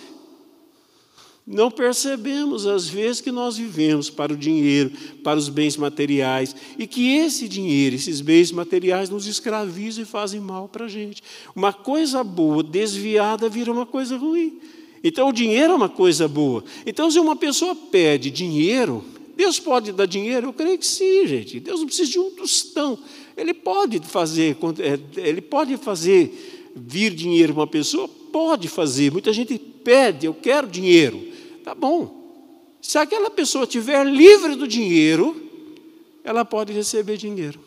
[1.48, 4.92] não percebemos, às vezes, que nós vivemos para o dinheiro,
[5.24, 10.40] para os bens materiais, e que esse dinheiro, esses bens materiais, nos escravizam e fazem
[10.40, 11.22] mal para a gente.
[11.56, 14.58] Uma coisa boa desviada vira uma coisa ruim.
[15.04, 16.64] Então, o dinheiro é uma coisa boa.
[16.84, 19.06] Então, se uma pessoa pede dinheiro,
[19.38, 20.48] Deus pode dar dinheiro?
[20.48, 21.60] Eu creio que sim, gente.
[21.60, 22.98] Deus não precisa de um tostão.
[23.38, 28.08] Ele pode fazer, é, ele pode fazer vir dinheiro para uma pessoa?
[28.08, 29.12] Pode fazer.
[29.12, 31.35] Muita gente pede, eu quero dinheiro.
[31.66, 32.78] Tá bom.
[32.80, 35.36] Se aquela pessoa estiver livre do dinheiro,
[36.24, 37.60] ela pode receber dinheiro.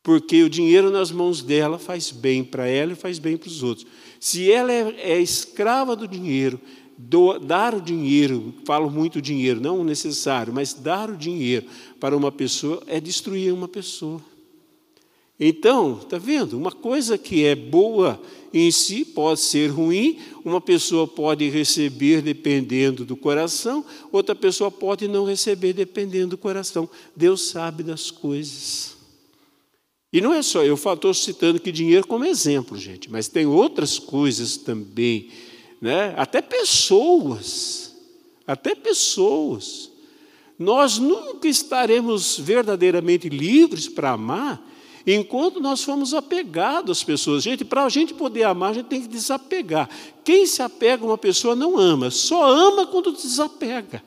[0.00, 3.64] Porque o dinheiro nas mãos dela faz bem para ela e faz bem para os
[3.64, 3.84] outros.
[4.20, 6.60] Se ela é, é escrava do dinheiro,
[6.96, 11.66] do, dar o dinheiro, falo muito dinheiro, não o necessário, mas dar o dinheiro
[11.98, 14.22] para uma pessoa é destruir uma pessoa.
[15.40, 16.56] Então, está vendo?
[16.56, 18.20] Uma coisa que é boa
[18.52, 25.06] em si pode ser ruim, uma pessoa pode receber dependendo do coração, outra pessoa pode
[25.06, 26.88] não receber dependendo do coração.
[27.14, 28.96] Deus sabe das coisas.
[30.12, 33.98] E não é só, eu estou citando que dinheiro como exemplo, gente, mas tem outras
[33.98, 35.28] coisas também,
[35.80, 36.14] né?
[36.16, 37.94] até pessoas,
[38.46, 39.90] até pessoas.
[40.58, 44.66] Nós nunca estaremos verdadeiramente livres para amar
[45.06, 47.42] enquanto nós formos apegados às pessoas.
[47.42, 49.88] Gente, para a gente poder amar, a gente tem que desapegar.
[50.24, 54.02] Quem se apega a uma pessoa não ama, só ama quando desapega.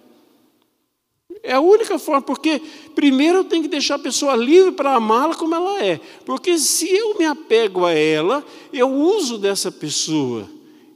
[1.44, 2.62] É a única forma, porque
[2.94, 6.00] primeiro eu tenho que deixar a pessoa livre para amá-la como ela é.
[6.26, 10.48] Porque se eu me apego a ela, eu uso dessa pessoa.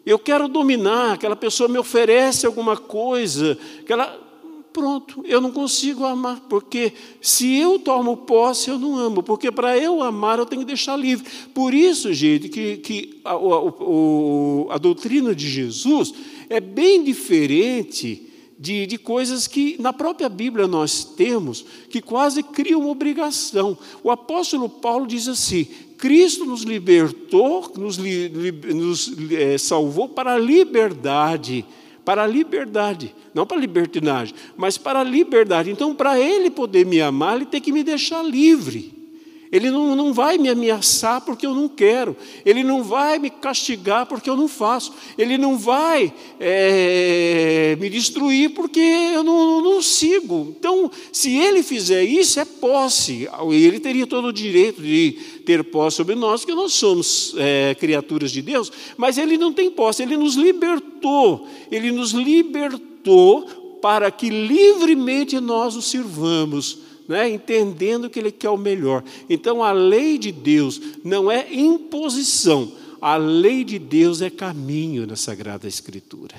[0.06, 4.25] Eu quero dominar, aquela pessoa me oferece alguma coisa, aquela
[4.76, 9.78] pronto, eu não consigo amar, porque se eu tomo posse, eu não amo, porque para
[9.78, 11.26] eu amar eu tenho que deixar livre.
[11.54, 13.32] Por isso, gente, que, que a,
[14.76, 16.14] a, doutrina de Jesus
[16.50, 22.90] é bem diferente de, de coisas que na própria Bíblia nós temos, que quase criam
[22.90, 23.78] obrigação.
[24.04, 28.28] O apóstolo Paulo diz assim: Cristo nos libertou, nos, li,
[28.74, 31.64] nos é, salvou para a liberdade.
[32.06, 35.72] Para a liberdade, não para a libertinagem, mas para a liberdade.
[35.72, 38.94] Então, para Ele poder me amar, Ele tem que me deixar livre.
[39.52, 42.16] Ele não, não vai me ameaçar porque eu não quero.
[42.46, 44.94] Ele não vai me castigar porque eu não faço.
[45.18, 50.56] Ele não vai é, me destruir porque eu não, não, sigo.
[50.58, 53.28] Então, se ele fizer isso, é posse.
[53.52, 55.12] Ele teria todo o direito de
[55.46, 59.70] ter posse sobre nós, porque nós somos é, criaturas de Deus, mas ele não tem
[59.70, 60.02] posse.
[60.02, 61.48] Ele nos libertou.
[61.72, 63.46] Ele nos libertou
[63.82, 69.04] para que livremente nós o sirvamos né, entendendo que Ele quer o melhor.
[69.30, 75.16] Então a lei de Deus não é imposição, a lei de Deus é caminho na
[75.16, 76.36] Sagrada Escritura.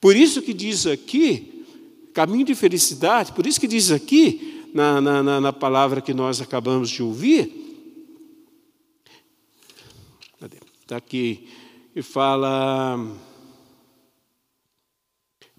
[0.00, 1.64] Por isso que diz aqui,
[2.12, 6.90] caminho de felicidade, por isso que diz aqui, na, na, na palavra que nós acabamos
[6.90, 7.66] de ouvir,
[10.82, 11.48] está aqui,
[11.96, 12.96] e fala,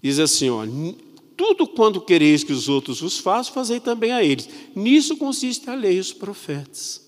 [0.00, 0.64] diz assim, ó,
[1.38, 4.48] tudo quanto quereis que os outros vos façam, fazei também a eles.
[4.74, 7.00] Nisso consiste a lei e os profetas.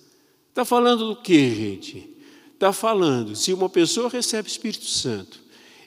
[0.51, 2.09] Está falando do que, gente?
[2.55, 5.41] Está falando, se uma pessoa recebe o Espírito Santo,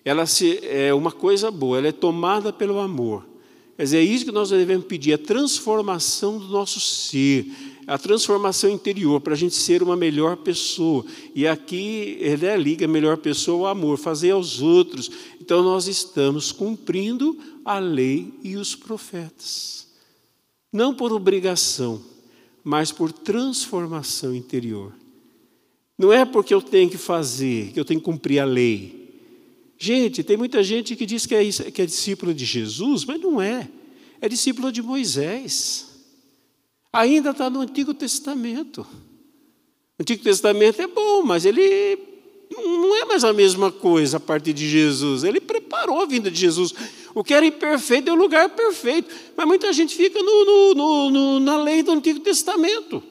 [0.04, 3.26] ela se, é uma coisa boa, ela é tomada pelo amor.
[3.78, 7.48] Quer dizer, é isso que nós devemos pedir, a transformação do nosso ser,
[7.88, 11.06] a transformação interior, para a gente ser uma melhor pessoa.
[11.34, 15.10] E aqui ele é liga melhor pessoa ao amor, fazer aos outros.
[15.44, 19.90] Então nós estamos cumprindo a lei e os profetas.
[20.72, 22.02] Não por obrigação,
[22.64, 24.94] mas por transformação interior.
[25.98, 29.20] Não é porque eu tenho que fazer, que eu tenho que cumprir a lei.
[29.78, 33.42] Gente, tem muita gente que diz que é, que é discípulo de Jesus, mas não
[33.42, 33.70] é.
[34.22, 35.90] É discípulo de Moisés.
[36.94, 38.88] Ainda está no Antigo Testamento.
[40.00, 42.13] O Antigo Testamento é bom, mas ele
[42.58, 45.24] Não é mais a mesma coisa a partir de Jesus.
[45.24, 46.74] Ele preparou a vinda de Jesus.
[47.14, 49.14] O que era imperfeito é o lugar perfeito.
[49.36, 53.04] Mas muita gente fica no, no, no, na lei do Antigo Testamento.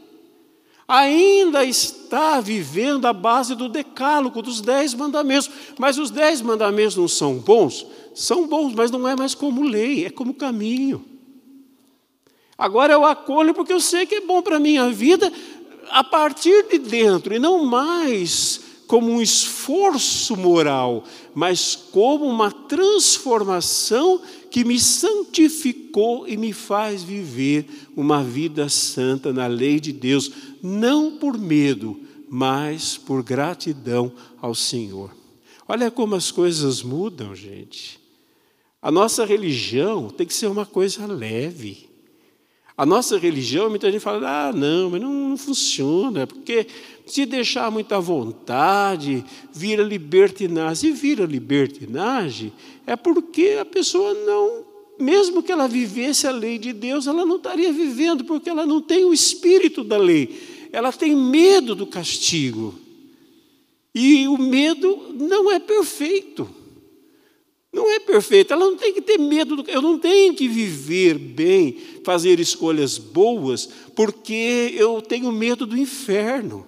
[0.86, 5.51] Ainda está vivendo a base do decálogo, dos dez mandamentos.
[5.78, 7.86] Mas os dez mandamentos não são bons?
[8.14, 11.05] São bons, mas não é mais como lei, é como caminho.
[12.59, 15.32] Agora eu acolho porque eu sei que é bom para a minha vida
[15.90, 18.62] a partir de dentro e não mais
[18.93, 24.20] como um esforço moral, mas como uma transformação
[24.51, 27.66] que me santificou e me faz viver
[27.97, 30.30] uma vida santa na lei de Deus,
[30.62, 34.12] não por medo, mas por gratidão
[34.43, 35.11] ao Senhor.
[35.66, 37.99] Olha como as coisas mudam, gente.
[38.82, 41.88] A nossa religião tem que ser uma coisa leve.
[42.77, 46.66] A nossa religião, muita gente fala, ah, não, mas não, não funciona, porque
[47.07, 50.91] se deixar muita vontade, vira libertinagem.
[50.91, 52.53] E vira libertinagem
[52.87, 54.64] é porque a pessoa não,
[54.99, 58.81] mesmo que ela vivesse a lei de Deus, ela não estaria vivendo, porque ela não
[58.81, 60.68] tem o espírito da lei.
[60.73, 62.75] Ela tem medo do castigo.
[63.95, 66.49] E o medo não é perfeito.
[67.73, 71.16] Não é perfeito, ela não tem que ter medo, do, eu não tenho que viver
[71.16, 73.66] bem, fazer escolhas boas,
[73.97, 76.66] porque eu tenho medo do inferno.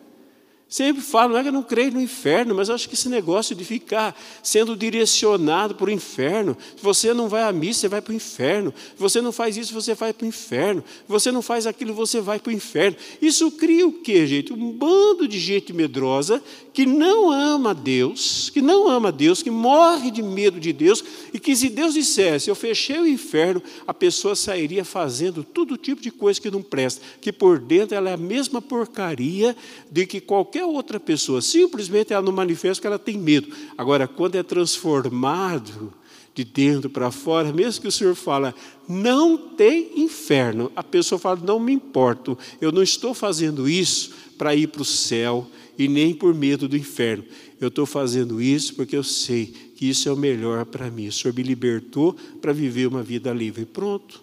[0.75, 3.55] Sempre falo, não é que eu não creio no inferno, mas acho que esse negócio
[3.55, 8.01] de ficar sendo direcionado para o inferno, se você não vai à missa, você vai
[8.01, 11.31] para o inferno, se você não faz isso, você vai para o inferno, se você
[11.31, 12.97] não faz aquilo, você vai para o inferno.
[13.23, 14.53] Isso cria o quê, gente?
[14.53, 16.43] Um bando de gente medrosa
[16.75, 21.39] que não ama Deus, que não ama Deus, que morre de medo de Deus, e
[21.39, 26.11] que se Deus dissesse, eu fechei o inferno, a pessoa sairia fazendo todo tipo de
[26.11, 29.57] coisa que não presta, que por dentro ela é a mesma porcaria
[29.89, 31.41] de que qualquer outra pessoa.
[31.41, 33.55] Simplesmente ela não manifesta que ela tem medo.
[33.79, 35.95] Agora, quando é transformado
[36.35, 38.53] de dentro para fora, mesmo que o Senhor fala,
[38.89, 44.57] não tem inferno, a pessoa fala, não me importo, eu não estou fazendo isso para
[44.57, 45.47] ir para o céu
[45.79, 47.25] e nem por medo do inferno.
[47.61, 51.09] Eu estou fazendo isso porque eu sei que isso é o melhor para mim.
[51.09, 53.65] O Senhor me libertou para viver uma vida livre.
[53.65, 54.23] Pronto,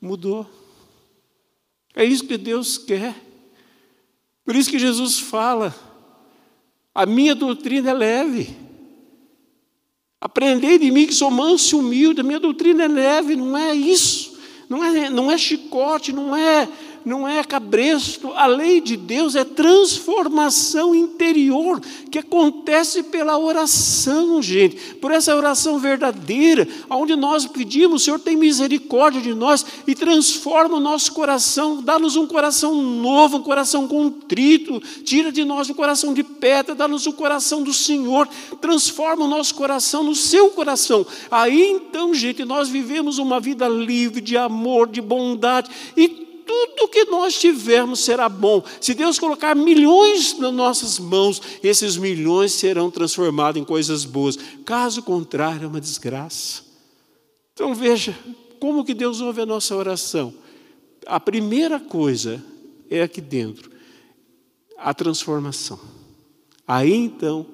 [0.00, 0.48] mudou.
[1.94, 3.14] É isso que Deus quer.
[4.44, 5.74] Por isso que Jesus fala:
[6.94, 8.56] a minha doutrina é leve.
[10.20, 13.74] Aprendei de mim que sou manso e humilde, a minha doutrina é leve, não é
[13.74, 16.68] isso, não é, não é chicote, não é
[17.06, 21.80] não é cabresto, a lei de Deus é transformação interior,
[22.10, 29.20] que acontece pela oração, gente, por essa oração verdadeira, onde nós pedimos, Senhor, tem misericórdia
[29.20, 35.30] de nós e transforma o nosso coração, dá-nos um coração novo, um coração contrito, tira
[35.30, 38.28] de nós um coração de pedra, dá-nos o um coração do Senhor,
[38.60, 41.06] transforma o nosso coração no seu coração.
[41.30, 47.04] Aí então, gente, nós vivemos uma vida livre de amor, de bondade e tudo que
[47.06, 48.62] nós tivermos será bom.
[48.80, 54.38] Se Deus colocar milhões nas nossas mãos, esses milhões serão transformados em coisas boas.
[54.64, 56.64] Caso contrário, é uma desgraça.
[57.52, 58.16] Então veja
[58.60, 60.32] como que Deus ouve a nossa oração.
[61.04, 62.42] A primeira coisa
[62.88, 63.70] é aqui dentro,
[64.78, 65.78] a transformação.
[66.66, 67.46] Aí então,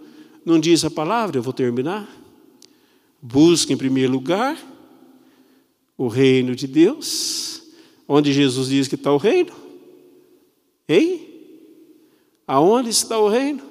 [0.44, 2.08] não diz a palavra, eu vou terminar.
[3.20, 4.58] Busque em primeiro lugar
[5.96, 7.61] o reino de Deus
[8.14, 9.54] Onde Jesus diz que está o reino?
[10.86, 11.30] Hein?
[12.46, 13.62] Aonde está o reino?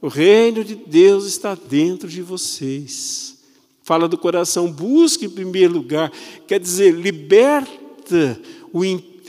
[0.00, 3.38] O reino de Deus está dentro de vocês.
[3.82, 6.10] Fala do coração, busque em primeiro lugar.
[6.46, 8.40] Quer dizer, liberta,
[8.72, 8.82] o,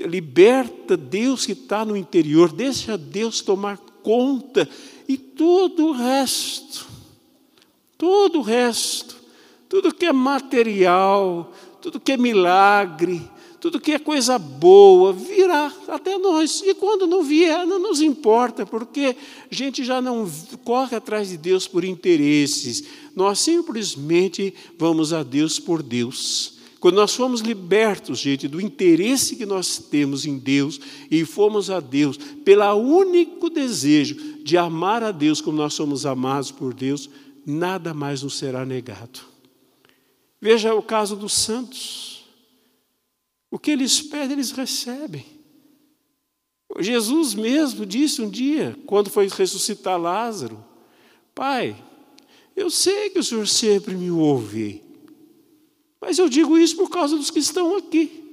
[0.07, 4.65] liberta Deus que está no interior, deixa Deus tomar conta.
[5.09, 6.87] E todo o resto,
[7.97, 9.17] todo o resto,
[9.67, 13.29] tudo que é material, tudo que é milagre,
[13.59, 16.61] tudo que é coisa boa virá até nós.
[16.65, 19.15] E quando não vier, não nos importa, porque
[19.49, 20.29] a gente já não
[20.63, 22.83] corre atrás de Deus por interesses.
[23.15, 26.57] Nós simplesmente vamos a Deus por Deus.
[26.79, 30.79] Quando nós fomos libertos, gente, do interesse que nós temos em Deus
[31.09, 36.51] e fomos a Deus pelo único desejo de amar a Deus como nós somos amados
[36.51, 37.09] por Deus,
[37.45, 39.21] nada mais nos será negado.
[40.39, 42.16] Veja o caso dos santos.
[43.49, 45.25] O que eles pedem, eles recebem.
[46.79, 50.63] Jesus mesmo disse um dia, quando foi ressuscitar Lázaro:
[51.33, 51.75] Pai,
[52.55, 54.83] eu sei que o Senhor sempre me ouve,
[55.99, 58.23] mas eu digo isso por causa dos que estão aqui.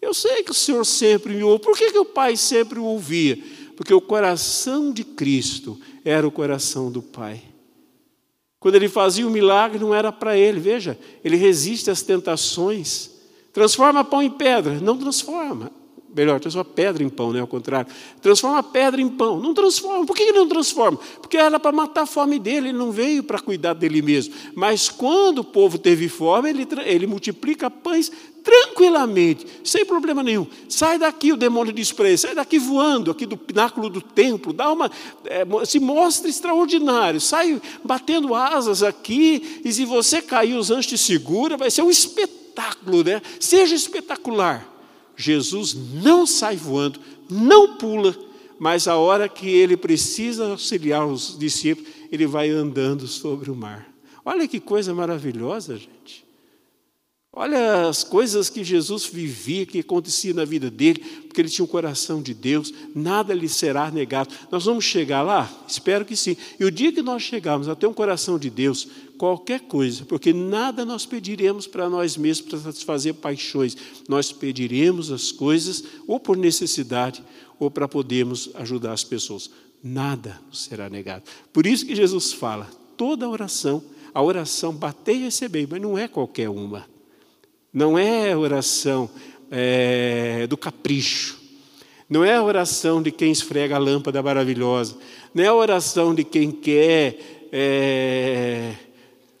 [0.00, 1.62] Eu sei que o Senhor sempre me ouve.
[1.62, 3.38] Por que, que o Pai sempre o ouvia?
[3.76, 7.42] Porque o coração de Cristo era o coração do Pai.
[8.58, 13.09] Quando ele fazia o milagre, não era para ele, veja, ele resiste às tentações.
[13.52, 15.70] Transforma pão em pedra, não transforma.
[16.14, 17.40] Melhor, transforma pedra em pão, né?
[17.40, 17.90] Ao contrário.
[18.20, 19.38] Transforma pedra em pão.
[19.38, 20.04] Não transforma.
[20.04, 20.98] Por que não transforma?
[21.20, 24.34] Porque era para matar a fome dele, ele não veio para cuidar dele mesmo.
[24.54, 28.10] Mas quando o povo teve fome, ele, ele multiplica pães
[28.42, 30.46] tranquilamente, sem problema nenhum.
[30.68, 34.52] Sai daqui, o demônio diz para ele, sai daqui voando, aqui do pináculo do templo,
[34.52, 34.90] dá uma,
[35.26, 40.98] é, se mostra extraordinário, sai batendo asas aqui, e se você cair, os anjos te
[40.98, 42.39] segura, vai ser um espetáculo,
[43.04, 43.22] né?
[43.38, 44.66] Seja espetacular.
[45.16, 48.16] Jesus não sai voando, não pula,
[48.58, 53.88] mas a hora que ele precisa auxiliar os discípulos, ele vai andando sobre o mar.
[54.24, 56.24] Olha que coisa maravilhosa, gente.
[57.32, 61.68] Olha as coisas que Jesus vivia, que acontecia na vida dele, porque ele tinha um
[61.68, 64.34] coração de Deus, nada lhe será negado.
[64.50, 65.48] Nós vamos chegar lá?
[65.66, 66.36] Espero que sim.
[66.58, 68.88] E o dia que nós chegarmos a ter um coração de Deus,
[69.20, 73.76] qualquer coisa, porque nada nós pediremos para nós mesmos para satisfazer paixões,
[74.08, 77.22] nós pediremos as coisas ou por necessidade
[77.58, 79.50] ou para podermos ajudar as pessoas.
[79.84, 81.24] Nada será negado.
[81.52, 82.66] Por isso que Jesus fala:
[82.96, 86.86] toda oração, a oração bater e receber, mas não é qualquer uma.
[87.70, 89.10] Não é oração
[89.50, 91.38] é, do capricho.
[92.08, 94.96] Não é a oração de quem esfrega a lâmpada maravilhosa.
[95.34, 98.74] Não é a oração de quem quer é,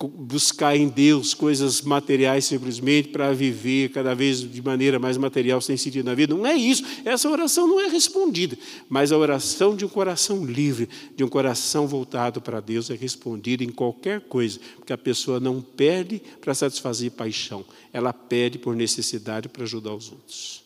[0.08, 5.76] buscar em Deus coisas materiais simplesmente para viver cada vez de maneira mais material, sem
[5.76, 6.34] sentido na vida.
[6.34, 6.82] Não é isso.
[7.04, 8.56] Essa oração não é respondida.
[8.88, 13.62] Mas a oração de um coração livre, de um coração voltado para Deus, é respondida
[13.62, 19.48] em qualquer coisa, porque a pessoa não pede para satisfazer paixão, ela pede por necessidade
[19.48, 20.62] para ajudar os outros.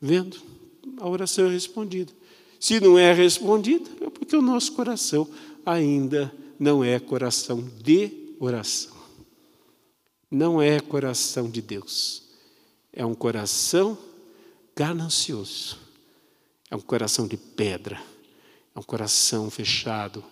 [0.00, 0.36] Vendo?
[0.98, 2.12] A oração é respondida.
[2.60, 5.28] Se não é respondida, é porque o nosso coração
[5.64, 8.96] ainda não é coração de oração.
[10.30, 12.22] Não é coração de Deus,
[12.92, 13.96] é um coração
[14.76, 15.78] ganancioso,
[16.70, 18.00] é um coração de pedra,
[18.74, 20.22] é um coração fechado.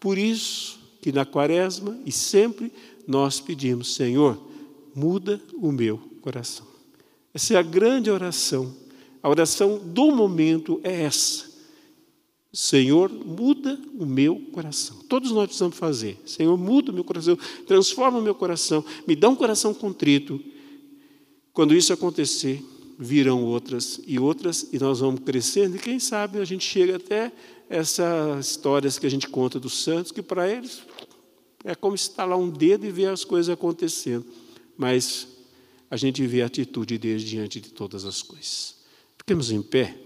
[0.00, 2.72] Por isso que na quaresma e sempre
[3.06, 4.40] nós pedimos, Senhor,
[4.94, 6.66] muda o meu coração.
[7.32, 8.74] Essa é a grande oração.
[9.22, 11.53] A oração do momento é essa.
[12.54, 14.96] Senhor, muda o meu coração.
[15.08, 16.16] Todos nós precisamos fazer.
[16.24, 17.36] Senhor, muda o meu coração,
[17.66, 20.40] transforma o meu coração, me dá um coração contrito.
[21.52, 22.62] Quando isso acontecer,
[22.96, 27.32] virão outras e outras, e nós vamos crescendo, e quem sabe a gente chega até
[27.68, 30.82] essas histórias que a gente conta dos santos, que para eles
[31.64, 34.24] é como estalar um dedo e ver as coisas acontecendo.
[34.76, 35.26] Mas
[35.90, 38.76] a gente vê a atitude deles diante de todas as coisas.
[39.18, 40.03] Fiquemos em pé.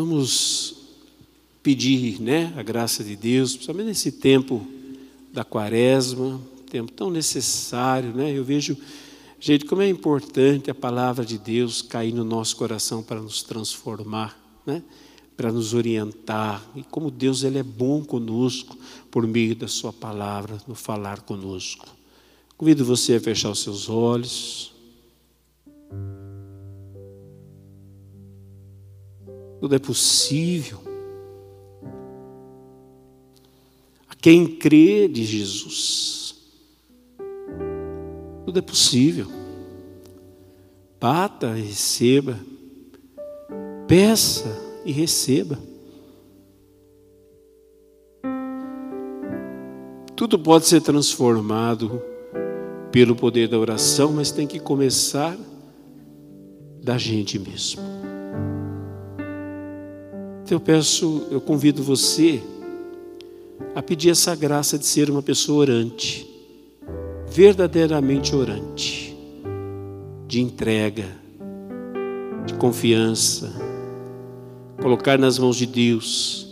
[0.00, 0.76] Vamos
[1.62, 4.66] pedir né, a graça de Deus, principalmente nesse tempo
[5.30, 6.40] da quaresma,
[6.70, 8.14] tempo tão necessário.
[8.14, 8.32] Né?
[8.32, 8.78] Eu vejo,
[9.38, 14.40] gente, como é importante a palavra de Deus cair no nosso coração para nos transformar,
[14.64, 14.82] né?
[15.36, 16.66] para nos orientar.
[16.74, 18.78] E como Deus ele é bom conosco
[19.10, 21.86] por meio da Sua palavra, no falar conosco.
[22.56, 24.72] Convido você a fechar os seus olhos.
[29.60, 30.78] Tudo é possível.
[34.08, 36.34] A quem crê de Jesus,
[38.46, 39.26] tudo é possível.
[40.98, 42.38] Bata e receba.
[43.86, 44.46] Peça
[44.84, 45.58] e receba.
[50.16, 52.02] Tudo pode ser transformado
[52.90, 55.36] pelo poder da oração, mas tem que começar
[56.82, 57.99] da gente mesmo.
[60.50, 62.42] Então eu peço, eu convido você
[63.72, 66.28] a pedir essa graça de ser uma pessoa orante,
[67.30, 69.16] verdadeiramente orante,
[70.26, 71.06] de entrega,
[72.44, 73.52] de confiança,
[74.82, 76.48] colocar nas mãos de Deus,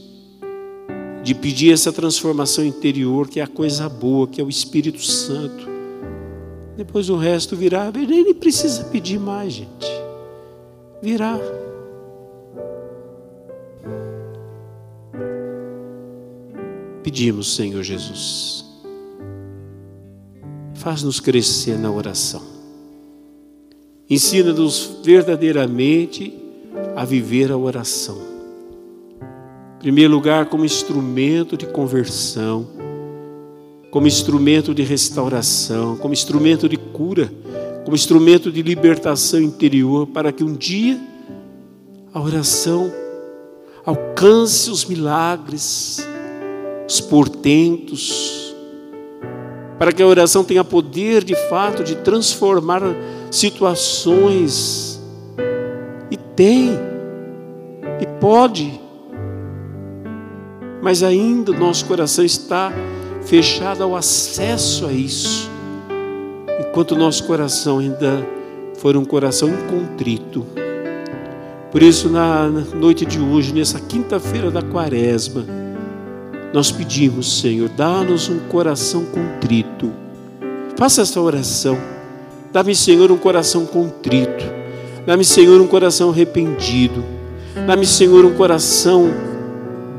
[1.25, 5.67] de pedir essa transformação interior, que é a coisa boa, que é o Espírito Santo.
[6.77, 9.89] Depois o resto virá, nem precisa pedir mais, gente.
[11.03, 11.37] Virá.
[17.09, 18.67] Pedimos, Senhor Jesus,
[20.75, 22.43] faz-nos crescer na oração.
[24.11, 26.35] Ensina-nos verdadeiramente
[26.95, 28.19] a viver a oração.
[29.77, 32.69] Em primeiro lugar, como instrumento de conversão,
[33.91, 37.33] como instrumento de restauração, como instrumento de cura,
[37.87, 41.01] como instrumento de libertação interior, para que um dia
[42.13, 42.93] a oração
[43.87, 46.07] alcance os milagres,
[46.89, 48.57] os portentos,
[49.79, 52.83] para que a oração tenha poder de fato de transformar
[53.31, 55.01] situações.
[56.11, 56.71] E tem,
[58.01, 58.81] e pode,
[60.83, 62.73] mas ainda o nosso coração está
[63.27, 65.51] fechado ao acesso a isso,
[66.59, 68.27] enquanto o nosso coração ainda
[68.79, 70.47] for um coração incontrito.
[71.71, 75.45] Por isso, na noite de hoje, nessa quinta-feira da quaresma,
[76.53, 79.93] nós pedimos, Senhor, dá-nos um coração contrito.
[80.77, 81.79] Faça essa oração.
[82.53, 84.45] Dá-me, Senhor, um coração contrito.
[85.07, 87.05] Dá-me, Senhor, um coração arrependido.
[87.67, 89.11] Dá-me, Senhor, um coração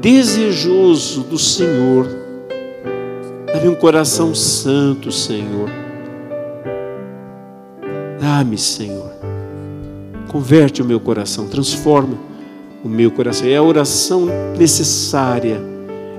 [0.01, 2.07] desejoso do Senhor.
[3.53, 5.69] Dá-me um coração santo, Senhor.
[8.19, 9.11] Dá-me, Senhor.
[10.29, 12.17] Converte o meu coração, transforma
[12.83, 13.47] o meu coração.
[13.47, 14.27] É a oração
[14.57, 15.59] necessária,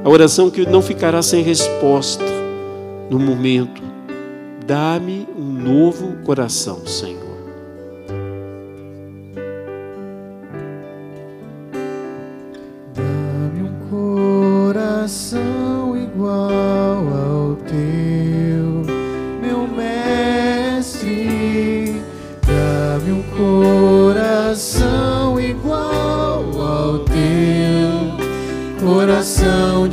[0.02, 2.24] a oração que não ficará sem resposta
[3.10, 3.82] no momento.
[4.66, 7.19] Dá-me um novo coração, Senhor.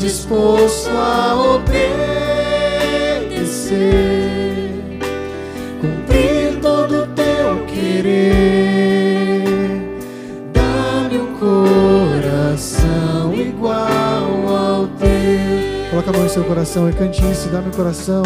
[0.07, 1.91] Disposto a obedecer,
[5.81, 9.43] cumprir todo o teu querer.
[10.53, 15.89] Dá-me um coração igual ao teu.
[15.89, 17.49] Coloca a mão no seu coração e cante isso.
[17.49, 18.23] Dá-me um coração.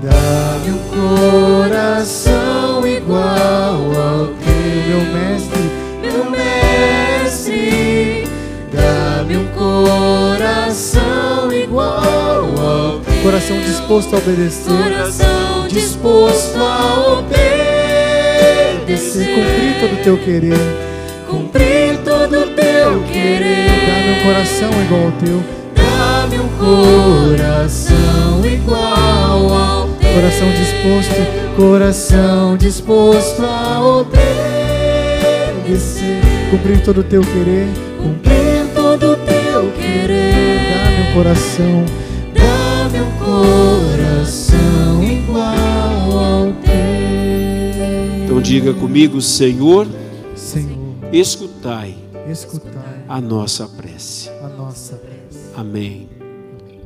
[0.00, 0.78] Dá-me um
[1.64, 5.62] coração igual ao teu, meu mestre,
[6.00, 8.22] meu mestre.
[8.72, 10.15] Dá-me um coração
[11.52, 13.22] igual ao teu.
[13.22, 14.70] Coração disposto a obedecer.
[14.70, 17.22] Coração disposto a
[18.84, 20.58] Obedecer, cumprir todo o teu querer.
[21.28, 23.66] Cumprir todo o teu querer.
[23.86, 25.42] Dá-me um coração igual ao teu.
[25.74, 30.12] Dá-me um coração igual ao teu.
[30.14, 31.20] Coração disposto,
[31.56, 34.20] coração disposto a obedecer,
[36.50, 37.66] cumprir todo o teu querer,
[37.98, 38.45] Cumprir
[41.16, 41.82] coração,
[42.34, 48.24] Dá-me um coração igual ao teu.
[48.24, 49.88] Então diga comigo, Senhor,
[50.34, 50.76] Senhor,
[51.10, 51.96] escutai
[52.30, 54.28] escutai a nossa prece.
[54.28, 55.52] a nossa prece.
[55.56, 56.15] Amém.